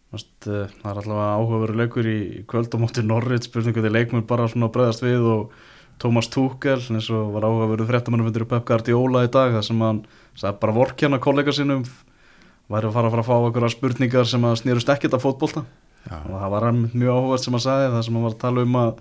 Vast, 0.07 0.47
uh, 0.47 0.69
það 0.71 0.87
er 0.87 0.99
alltaf 1.01 1.17
áhugaveru 1.19 1.73
leikur 1.81 2.07
í 2.07 2.19
kvöld 2.47 2.71
á 2.71 2.79
móti 2.79 3.03
Norrit, 3.03 3.43
spurningu 3.43 3.81
til 3.83 3.91
leikmenn 3.91 4.23
bara 4.23 4.45
svona 4.47 4.69
bregðast 4.71 5.03
við 5.03 5.19
og 5.27 5.51
Tómas 5.99 6.29
Túkel 6.31 6.79
eins 6.79 7.09
og 7.11 7.33
var 7.33 7.43
áhugaveru 7.43 7.83
fréttamannufundur 7.89 8.47
væri 12.67 12.89
að 12.89 12.95
fara 12.97 13.09
að 13.09 13.13
fara 13.15 13.23
að 13.23 13.29
fá 13.29 13.35
okkur 13.49 13.67
spurningar 13.71 14.27
sem 14.27 14.47
að 14.47 14.57
snýrust 14.61 14.89
ekkert 14.91 15.15
af 15.17 15.23
fótbolta. 15.23 15.63
Já, 16.07 16.17
og 16.23 16.33
það 16.39 16.53
var 16.53 16.65
mjög 16.77 17.13
áhugavert 17.13 17.43
sem 17.43 17.55
hann 17.55 17.63
sagði 17.63 17.91
það 17.93 18.03
sem 18.05 18.17
hann 18.17 18.25
var 18.25 18.35
að 18.35 18.41
tala 18.43 18.63
um 18.63 18.79
að 18.79 18.91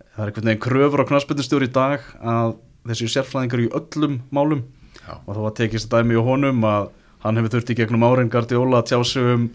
það 0.00 0.22
er 0.22 0.30
einhvern 0.30 0.48
veginn 0.50 0.62
kröfur 0.66 1.02
á 1.02 1.08
knarsbyndustjóri 1.10 1.68
í 1.68 1.74
dag 1.74 2.06
að 2.34 2.54
þessi 2.90 3.10
sérfræðingar 3.14 3.64
í 3.64 3.72
öllum 3.80 4.16
málum. 4.34 4.62
Já, 5.00 5.14
og 5.18 5.30
það 5.34 5.44
var 5.46 5.56
tekist 5.58 5.90
að 5.90 6.00
dæmi 6.00 6.16
í 6.16 6.24
honum 6.26 6.64
að 6.66 6.88
hann 7.24 7.38
hefur 7.38 7.54
þurft 7.54 7.72
í 7.72 7.76
gegnum 7.78 8.06
árin 8.06 8.32
Guardiola 8.32 8.80
að 8.80 8.90
tjá 8.90 8.98
sig 9.06 9.28
um 9.34 9.50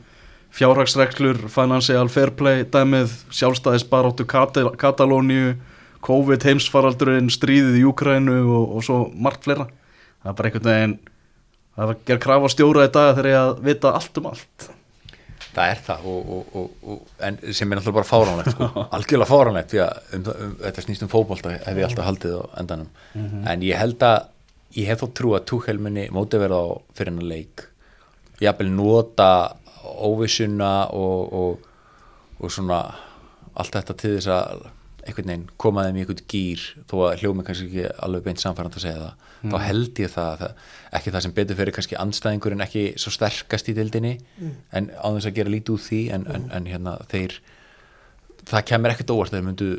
fjárhagsreglur, 0.56 1.41
financial 1.52 2.08
fair 2.12 2.32
play 2.38 2.63
dæmið, 2.72 3.12
sjálfstæðisbaróttu 3.36 4.28
Katal 4.30 4.70
Katalóníu, 4.80 5.56
COVID 6.06 6.46
heimsfaraldurinn, 6.48 7.32
stríðið 7.34 7.82
í 7.82 7.84
Úkrænu 7.89 8.38
og, 8.46 8.78
og 8.78 8.86
svo 8.86 9.00
margt 9.12 9.48
fleira. 9.48 9.68
Það 10.22 10.32
er 10.32 10.38
bara 10.38 10.52
einhvern 10.52 10.70
veginn 10.70 10.96
það 11.76 11.84
er 11.86 11.92
að 11.92 12.08
gera 12.10 12.24
krafa 12.26 12.52
stjóra 12.54 12.88
í 12.88 12.92
dag 12.96 13.12
þegar 13.14 13.30
ég 13.32 13.42
að 13.42 13.62
vita 13.68 13.94
allt 14.00 14.20
um 14.22 14.30
allt. 14.32 14.68
Það 15.56 15.72
er 15.72 15.82
það 15.86 16.08
og, 16.12 16.32
og, 16.36 16.56
og, 16.60 16.72
og, 16.92 17.12
en 17.24 17.38
sem 17.56 17.72
er 17.72 17.80
náttúrulega 17.80 17.96
bara 17.96 18.10
fáránlegt 18.10 18.56
sko, 18.56 18.70
algjörlega 18.98 19.30
fáránlegt 19.30 19.72
því 19.72 19.82
að 19.86 20.16
um, 20.18 20.26
um, 20.34 20.56
þetta 20.64 20.84
snýst 20.84 21.06
um 21.06 21.12
fótbolta 21.12 21.54
hef 21.56 21.80
ég 21.80 21.88
alltaf 21.88 22.10
haldið 22.10 22.36
á 22.36 22.44
endanum. 22.62 22.90
En 23.48 23.64
ég 23.64 23.80
held 23.80 24.04
að 24.04 24.18
ég 24.76 24.90
hef 24.92 25.04
þó 25.04 25.08
trú 25.16 25.36
að 25.38 25.48
Tuchel 25.52 25.80
muni 25.80 26.10
móti 26.12 26.42
verða 26.42 26.60
á 26.60 26.68
fyrir 26.98 27.14
hennar 27.14 27.30
leik. 27.30 27.68
Jafnvel 28.44 28.72
nota 28.76 29.30
óvissuna 29.86 30.74
og, 30.92 31.36
og, 31.40 31.70
og 32.42 32.52
svona 32.52 32.82
allt 33.56 33.78
þetta 33.78 33.96
til 34.02 34.16
þess 34.18 34.32
að 34.36 34.66
einhvern 35.06 35.32
veginn 35.32 35.48
koma 35.62 35.86
þeim 35.86 36.00
í 36.00 36.04
einhvern 36.04 36.28
gýr 36.32 36.62
þó 36.89 36.96
að 37.06 37.24
hljómi 37.24 37.46
kannski 37.46 37.68
ekki 37.70 37.89
alveg 38.06 38.26
beint 38.26 38.41
samfærand 38.41 38.78
að 38.78 38.86
segja 38.86 39.02
það 39.02 39.52
þá 39.52 39.58
held 39.65 40.00
ég 40.02 40.13
það, 40.13 40.39
það 40.41 40.98
ekki 41.00 41.13
það 41.13 41.26
sem 41.26 41.36
betur 41.39 41.60
fyrir 41.60 41.76
kannski 41.76 42.00
andstæðingur 42.02 42.56
en 42.56 42.65
ekki 42.65 42.86
svo 43.02 43.13
sterkast 43.13 43.70
í 43.70 43.76
dildinni 43.78 44.15
en 44.74 44.89
á 44.98 45.08
þess 45.08 45.30
að 45.30 45.38
gera 45.38 45.54
lítið 45.54 45.76
úr 45.76 45.84
því 45.86 46.02
en, 46.18 46.26
en, 46.34 46.48
en 46.58 46.72
hérna 46.72 46.96
þeir 47.12 47.38
það 48.50 48.65
kemur 48.72 48.96
ekkert 48.96 49.13
óvart 49.13 49.36
þeir 49.36 49.46
myndu 49.46 49.70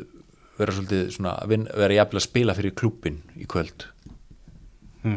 vera 0.57 0.73
svolítið 0.73 1.11
svona, 1.13 1.35
vin, 1.49 1.67
vera 1.77 1.99
jafnvel 1.99 2.21
að 2.21 2.25
spila 2.25 2.55
fyrir 2.57 2.73
klúbin 2.77 3.19
í 3.37 3.45
kvöld. 3.49 3.85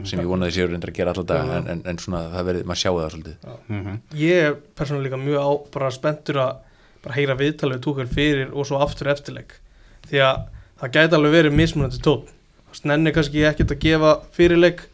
Sem 0.07 0.21
ég 0.21 0.29
vonaði 0.29 0.53
séu 0.55 0.67
reyndar 0.69 0.93
að 0.93 0.99
gera 1.01 1.15
alltaf 1.15 1.27
dag 1.31 1.49
en, 1.57 1.71
en, 1.73 1.81
en 1.89 1.99
svona 1.99 2.27
það 2.31 2.51
verið, 2.51 2.67
maður 2.69 2.81
sjáu 2.83 2.99
það 2.99 3.15
svolítið. 3.15 3.47
Ég 4.21 4.45
er 4.51 4.59
persónulega 4.79 5.09
líka 5.09 5.23
mjög 5.25 5.41
á, 5.41 5.51
bara 5.75 5.95
spenntur 5.97 6.41
að 6.45 6.53
bara 7.01 7.17
heyra 7.17 7.37
viðtalið 7.41 7.81
túkar 7.87 8.11
fyrir 8.13 8.53
og 8.53 8.69
svo 8.69 8.79
aftur 8.85 9.09
eftirleik 9.11 9.57
því 10.09 10.23
að 10.27 10.43
það 10.81 10.93
gæti 10.97 11.15
alveg 11.19 11.33
verið 11.33 11.53
mismunandi 11.59 12.01
tótt 12.05 12.31
Snenni 12.73 13.11
kannski 13.13 13.43
ekkert 13.45 13.73
að 13.75 13.81
gefa 13.83 14.11
fyrirleik 14.33 14.85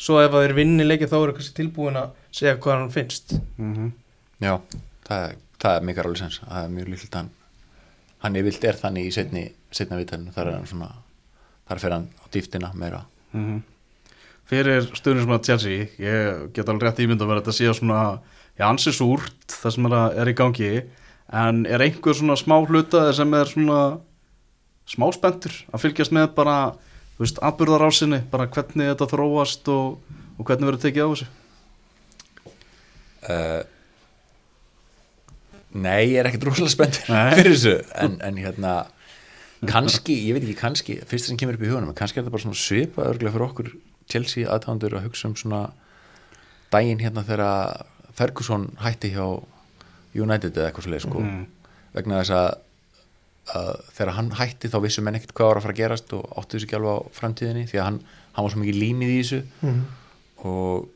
svo 0.00 0.16
ef 0.22 0.32
að 0.32 0.46
þeir 0.46 0.54
vinni 0.56 0.84
leiki 0.86 1.04
þá 1.10 1.16
eru 1.18 1.32
kannski 1.36 1.54
tilbúin 1.58 1.98
að 2.00 2.14
segja 2.32 2.54
hvað 2.56 2.78
hann 2.78 2.90
finnst. 2.94 3.34
Mm 3.58 3.74
-hmm. 3.76 3.90
Já, 4.40 4.54
það, 5.08 5.24
er- 5.28 5.36
það 5.60 5.76
er 5.76 5.82
mikið 5.84 6.04
alveg 6.04 6.18
sens. 6.18 6.40
Það 6.48 6.64
er 6.64 6.68
mjög 6.68 6.88
líkilegt 6.88 7.14
hann 7.14 7.30
hann 8.18 8.36
er 8.36 8.42
vilt 8.42 8.64
er 8.64 8.72
þannig 8.74 9.06
í 9.06 9.12
setni, 9.12 9.52
setna 9.70 9.96
viðtælinu 9.96 10.32
þar 10.34 10.46
er 10.48 10.52
hann 10.56 10.66
svona 10.66 10.88
þar 11.68 11.78
fer 11.78 11.92
hann 11.92 12.08
á 12.16 12.24
dýftina 12.32 12.72
meira. 12.74 13.04
Mhm. 13.32 13.62
Fyrir 14.48 14.88
stundin 14.96 15.22
sem 15.24 15.32
að 15.36 15.44
Chelsea 15.44 15.86
ég 16.00 16.52
get 16.54 16.68
alveg 16.68 16.82
rétt 16.88 16.98
ímynd 17.04 17.20
að 17.20 17.28
vera 17.28 17.40
þetta 17.40 17.52
sé 17.52 17.74
svona 17.74 18.18
já, 18.58 18.64
ansi 18.68 18.90
súrt 18.92 19.46
það 19.46 19.70
sem 19.74 19.86
er, 19.86 19.92
að, 19.92 20.16
er 20.18 20.26
í 20.28 20.34
gangi. 20.34 20.82
En 21.32 21.66
er 21.66 21.80
einhver 21.84 22.14
svona 22.14 22.36
smá 22.40 22.56
hluta 22.66 23.12
sem 23.12 23.34
er 23.34 23.44
svona 23.44 23.98
smá 24.88 25.06
spenntur 25.14 25.54
að 25.72 25.82
fylgjast 25.84 26.14
með 26.16 26.30
bara 26.38 26.56
þú 27.18 27.24
veist, 27.24 27.40
atbyrðarásinni, 27.44 28.20
bara 28.32 28.46
hvernig 28.52 28.92
þetta 28.92 29.08
þróast 29.10 29.68
og, 29.74 29.98
og 30.38 30.46
hvernig 30.48 30.68
verður 30.70 30.84
tekið 30.86 31.04
á 31.04 31.08
þessu 31.12 31.28
uh, 33.28 33.64
Nei, 35.78 36.14
ég 36.14 36.22
er 36.22 36.28
ekkert 36.30 36.46
rosalega 36.48 36.72
spennt 36.72 37.00
Nei. 37.12 37.34
fyrir 37.38 37.52
þessu 37.52 37.74
en, 38.00 38.14
en 38.24 38.38
hérna 38.40 38.72
kannski, 39.68 40.14
ég 40.28 40.36
veit 40.38 40.46
ekki 40.46 40.56
kannski 40.62 40.96
fyrst 41.10 41.28
sem 41.28 41.36
kemur 41.40 41.58
upp 41.58 41.64
í 41.66 41.68
hugunum, 41.68 41.92
kannski 41.98 42.20
er 42.20 42.24
þetta 42.24 42.34
bara 42.36 42.44
svona 42.46 42.60
svipa 42.62 43.04
örgulega 43.10 43.34
fyrir 43.34 43.46
okkur 43.50 43.70
Chelsea 44.08 44.48
aðtándur 44.48 44.94
að 44.96 45.08
hugsa 45.10 45.28
um 45.28 45.34
svona 45.36 45.64
daginn 46.72 47.02
hérna 47.02 47.24
þegar 47.26 47.84
Ferguson 48.18 48.70
hætti 48.80 49.10
hjá 49.12 49.26
United 50.18 50.56
eða 50.56 50.70
eitthvað 50.70 50.86
svolítið 50.88 51.04
sko 51.04 51.20
Mhm. 51.26 51.42
vegna 51.98 52.22
þess 52.22 52.32
að, 52.38 52.48
að 53.56 53.70
þegar 53.96 54.14
hann 54.16 54.30
hætti 54.38 54.70
þá 54.72 54.78
vissum 54.84 55.06
menn 55.06 55.18
ekkert 55.18 55.34
hvað 55.36 55.50
var 55.50 55.60
að 55.60 55.66
fara 55.66 55.74
að 55.74 55.80
gerast 55.80 56.14
og 56.16 56.28
áttu 56.36 56.56
þessu 56.56 56.68
ekki 56.68 56.78
alveg 56.78 56.98
á 56.98 56.98
framtíðinni 57.18 57.64
því 57.70 57.80
að 57.80 57.86
hann, 57.88 57.98
hann 58.36 58.46
var 58.46 58.54
svo 58.54 58.62
mikið 58.62 58.80
límið 58.82 59.12
í 59.14 59.18
þessu. 59.22 59.40
Mm. 59.62 59.80
og 60.48 60.88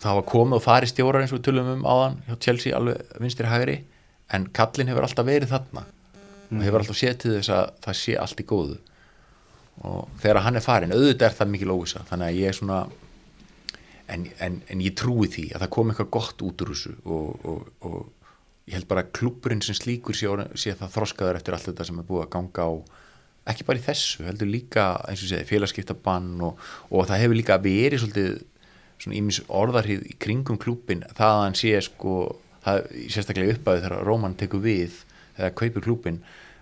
það 0.00 0.18
var 0.18 0.28
komið 0.32 0.56
og 0.56 0.64
farið 0.64 0.92
stjórar 0.94 1.24
eins 1.24 1.34
og 1.36 1.42
tölum 1.44 1.72
um 1.74 1.86
áðan 1.88 2.20
hjá 2.26 2.36
Chelsea 2.46 2.76
alveg 2.76 3.16
vinstri 3.20 3.50
hægri 3.50 3.80
en 4.32 4.46
kallin 4.56 4.90
hefur 4.90 5.06
alltaf 5.06 5.28
verið 5.28 5.52
þarna. 5.52 5.84
Og 6.50 6.62
hefur 6.64 6.82
alltaf 6.82 6.98
séð 6.98 7.18
til 7.22 7.34
þess 7.36 7.52
að 7.54 7.74
það 7.84 7.98
sé 8.00 8.16
allt 8.18 8.40
í 8.42 8.46
góðu. 8.50 8.78
Og 9.86 10.08
þegar 10.22 10.42
hann 10.46 10.58
er 10.58 10.64
farin 10.64 10.94
auðvitað 10.94 11.28
er 11.28 11.36
það 11.38 11.52
mikil 11.52 11.74
óvisa 11.74 12.02
þannig 12.08 12.26
að 12.26 12.40
ég 12.40 12.50
er 12.50 12.58
svona 12.58 12.80
en, 14.10 14.26
en, 14.42 14.56
en 14.68 14.82
ég 14.82 14.96
trúi 14.98 15.28
því 15.30 15.46
að 15.54 15.64
það 15.64 15.72
kom 15.76 15.92
eitthvað 15.92 16.10
gott 16.16 16.42
út 16.46 16.64
úr 16.64 16.72
þessu 16.74 16.94
og, 17.04 17.46
og, 17.46 17.68
og 17.86 18.19
ég 18.70 18.76
held 18.78 18.88
bara 18.90 19.02
að 19.04 19.12
klúburinn 19.18 19.62
sem 19.64 19.74
slíkur 19.74 20.16
sé, 20.16 20.30
sé 20.54 20.76
það 20.78 20.94
þroskaður 20.94 21.40
eftir 21.40 21.56
allt 21.56 21.68
þetta 21.70 21.86
sem 21.88 21.98
er 21.98 22.06
búið 22.06 22.26
að 22.26 22.32
ganga 22.36 22.66
á 22.66 22.70
ekki 23.50 23.66
bara 23.66 23.80
í 23.80 23.82
þessu, 23.82 24.22
heldur 24.28 24.50
líka 24.50 24.84
eins 25.08 25.24
og 25.24 25.30
segið, 25.32 25.48
félagskiptabann 25.48 26.30
og, 26.46 26.60
og 26.92 27.08
það 27.08 27.22
hefur 27.24 27.38
líka 27.40 27.58
verið 27.64 28.04
svolítið 28.04 28.30
svona 29.00 29.16
ímis 29.16 29.40
orðarhið 29.48 30.06
í 30.12 30.16
kringum 30.20 30.60
klúbin 30.60 31.02
það 31.16 31.34
að 31.34 31.44
hann 31.46 31.58
sé 31.58 31.72
sko 31.82 32.16
það, 32.64 32.82
sérstaklega 33.10 33.56
uppæðu 33.56 33.84
þegar 33.86 34.04
Róman 34.06 34.36
tekur 34.38 34.62
við 34.64 35.00
eða 35.38 35.54
kaupir 35.56 35.86
klúbin 35.86 36.20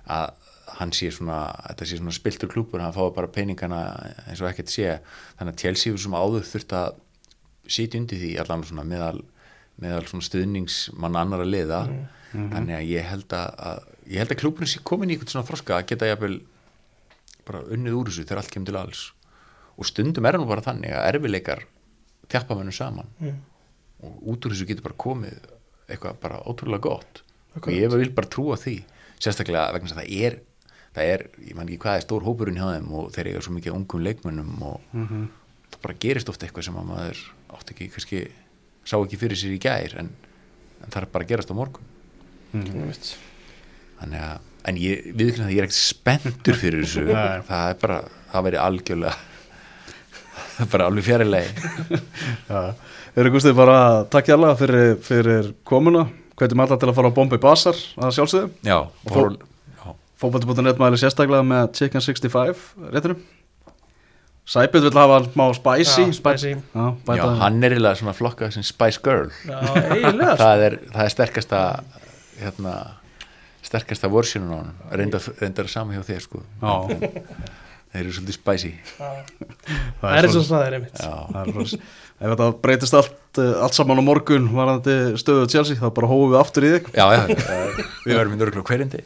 að 0.08 0.36
hann 0.78 0.92
sé 0.94 1.10
svona, 1.12 1.42
þetta 1.66 1.88
sé 1.88 1.98
svona 1.98 2.14
spiltur 2.14 2.50
klúbur, 2.52 2.82
hann 2.84 2.94
fái 2.94 3.10
bara 3.16 3.30
peningana 3.32 3.82
eins 4.28 4.42
og 4.42 4.50
ekkert 4.50 4.70
sé, 4.70 4.98
þannig 5.38 5.56
að 5.56 5.62
Chelsea 5.64 5.98
sem 5.98 6.14
áður 6.14 6.46
þurft 6.46 6.74
að 6.78 7.00
sitja 7.68 8.00
undir 8.00 8.20
því 8.20 8.30
allan 8.42 8.64
svona 8.68 8.86
meðal, 8.86 9.22
meðal 9.82 10.06
svona 10.08 10.26
stuðningsmann 10.26 11.18
annar 11.18 11.44
að 11.44 11.52
liða 11.52 11.82
þannig 12.32 12.74
að 12.76 12.88
ég 12.90 13.06
held 13.08 13.34
að, 13.36 13.52
að 13.70 13.84
ég 14.08 14.22
held 14.22 14.34
að 14.34 14.40
klúburinn 14.42 14.70
sé 14.72 14.82
komin 14.86 15.10
í 15.10 15.16
eitthvað 15.16 15.34
svona 15.34 15.48
þroska 15.48 15.76
að 15.78 15.86
geta 15.92 16.08
jafnvel 16.10 16.40
bara 17.48 17.62
unnið 17.72 17.96
úr 17.96 18.10
þessu 18.10 18.26
þegar 18.26 18.42
allt 18.42 18.52
kemur 18.52 18.68
til 18.68 18.80
alls. 18.80 19.04
Og 19.78 19.88
stundum 19.88 20.26
er 20.28 20.36
nú 20.36 20.48
bara 20.48 20.64
þannig 20.64 20.92
að 20.92 21.06
erfileikar 21.12 21.64
þjappa 22.28 22.58
mennum 22.58 22.76
saman. 22.76 23.08
Mm. 23.22 23.38
og 24.04 24.18
út 24.30 24.44
úr 24.46 24.52
þessu 24.54 24.66
getur 24.68 24.84
bara 24.84 25.00
komið 25.00 25.38
eitthvað 25.88 26.20
bara 26.22 26.42
ótrúlega 26.46 26.84
gott. 26.84 27.22
Og 27.58 27.72
ég 27.72 27.90
vil 27.90 28.12
bara 28.14 28.30
trúa 28.30 28.58
því. 28.60 28.76
Sérstaklega 29.18 29.72
vegna 29.74 29.88
þess 29.88 29.96
að 29.96 30.04
það 30.04 30.26
er 30.26 30.36
það 30.98 31.12
er, 31.12 31.24
ég 31.46 31.56
man 31.56 31.68
ekki 31.68 31.82
hvað 31.84 31.98
er 31.98 32.04
stór 32.04 32.26
hópurinn 32.26 32.58
hjá 32.58 32.68
þeim 32.74 32.92
og 32.98 33.10
þeir 33.14 33.30
eiga 33.30 33.42
svo 33.44 33.54
mikið 33.56 33.76
ungum 33.76 34.04
leikmönnum 34.06 34.62
og 34.66 34.84
það 34.92 35.80
bara 35.84 35.98
gerist 36.04 36.30
ofta 36.32 36.46
eitthvað 36.46 36.68
sem 36.68 36.78
að 36.80 36.88
maður 36.88 37.24
átt 37.58 37.72
ekki, 37.74 37.88
kannski 37.94 38.22
sá 38.88 38.96
ekki 38.98 39.18
fyrir 39.20 39.36
sér 39.40 39.54
í 39.56 39.60
gær 39.62 39.94
en, 40.00 40.10
en 40.82 40.92
það 40.92 41.02
er 41.02 41.08
bara 41.12 41.26
að 41.26 41.32
gerast 41.34 41.52
á 41.52 41.56
morgun. 41.58 41.88
Einmitt. 42.56 43.10
þannig 44.00 44.22
að, 44.24 44.44
en 44.70 44.78
ég 44.80 45.08
viðkynna 45.18 45.48
það 45.48 45.54
ég 45.54 45.60
er 45.60 45.66
ekkert 45.68 45.78
spenntur 45.82 46.56
fyrir 46.56 46.84
þessu. 46.86 47.02
Það 47.50 47.64
er 47.72 47.80
bara, 47.82 47.98
það 48.32 48.46
veri 48.48 48.60
algjörlega 48.62 49.16
það 50.54 50.62
er 50.64 50.70
bara 50.72 50.86
alveg 50.88 51.06
fjarilegi 51.06 52.00
Já, 52.50 52.62
eru 53.18 53.34
Gústið 53.34 53.58
bara 53.58 53.76
takk 54.12 54.30
hjá 54.30 54.38
fyrir, 54.62 54.96
fyrir 55.04 55.52
komuna. 55.68 56.06
Hvetjum 56.38 56.62
alla 56.62 56.78
til 56.78 56.88
að 56.88 56.96
fara 57.00 57.10
á 57.10 57.16
Bombay 57.16 57.40
Bazaar 57.42 57.78
að 57.98 58.12
sjálfsögðu. 58.14 58.50
Já, 58.62 58.76
Og 58.86 59.10
fór, 59.10 59.32
já, 59.74 59.88
fótbolti.net 60.22 60.78
mæli 60.78 61.00
sérstaklega 61.02 61.42
með 61.42 61.72
Chicken 61.80 62.04
65 62.04 62.62
réttinum 62.94 63.24
Sæbjörn 64.48 64.86
vil 64.86 64.96
hafa 64.96 65.18
smá 65.28 65.46
spicy. 65.52 66.04
Já, 66.06 66.12
spicy. 66.16 66.54
Já, 66.56 66.84
já, 67.18 67.24
hann 67.42 67.64
er 67.64 67.74
eiginlega 67.76 67.98
svona 68.00 68.14
flokkað 68.16 68.54
sem 68.56 68.64
Spice 68.64 69.02
Girl. 69.04 69.28
Já, 69.44 69.58
eiginlega 69.92 70.30
sko. 70.30 70.40
það 70.40 70.64
er, 70.64 70.76
það 70.94 71.02
er 71.04 71.12
sterkasta 71.12 71.60
hérna 72.38 72.72
sterkasta 73.68 74.08
vorsjónun 74.08 74.54
á 74.54 74.58
hann 74.62 74.72
reyndar, 75.02 75.28
reyndar 75.42 75.68
sama 75.68 75.98
hjá 75.98 76.06
þér 76.08 76.24
sko. 76.24 76.40
Já, 76.62 76.72
þeir 77.92 78.00
eru 78.06 78.16
svolítið 78.16 78.38
spicy. 78.38 78.72
Það 78.96 79.20
er 79.20 80.08
og 80.08 80.16
er 80.16 80.30
er 80.30 80.32
svoleiðis. 80.32 81.78
Ef 82.18 82.32
þetta 82.32 82.50
breytist 82.64 82.96
allt, 82.98 83.38
eh, 83.38 83.54
allt 83.62 83.76
saman 83.76 84.00
á 84.00 84.04
morgun 84.08 84.48
varandi 84.56 84.96
stöðu 85.20 85.44
Chelsea 85.52 85.76
þá 85.76 85.90
bara 85.92 86.08
hófum 86.08 86.32
við 86.32 86.40
aftur 86.40 86.64
í 86.64 86.72
þig. 86.78 86.88
Já, 86.96 87.04
já, 87.14 87.22
við 88.08 88.16
verðum 88.16 88.34
í 88.34 88.40
nörglu 88.40 88.64
hverjandi. 88.64 89.04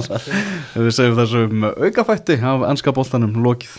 Við 0.76 0.90
segjum 0.92 1.20
þessum 1.22 1.70
aukafætti 1.70 2.42
af 2.42 2.66
ennska 2.74 2.92
boltanum 2.96 3.38
lokið. 3.46 3.78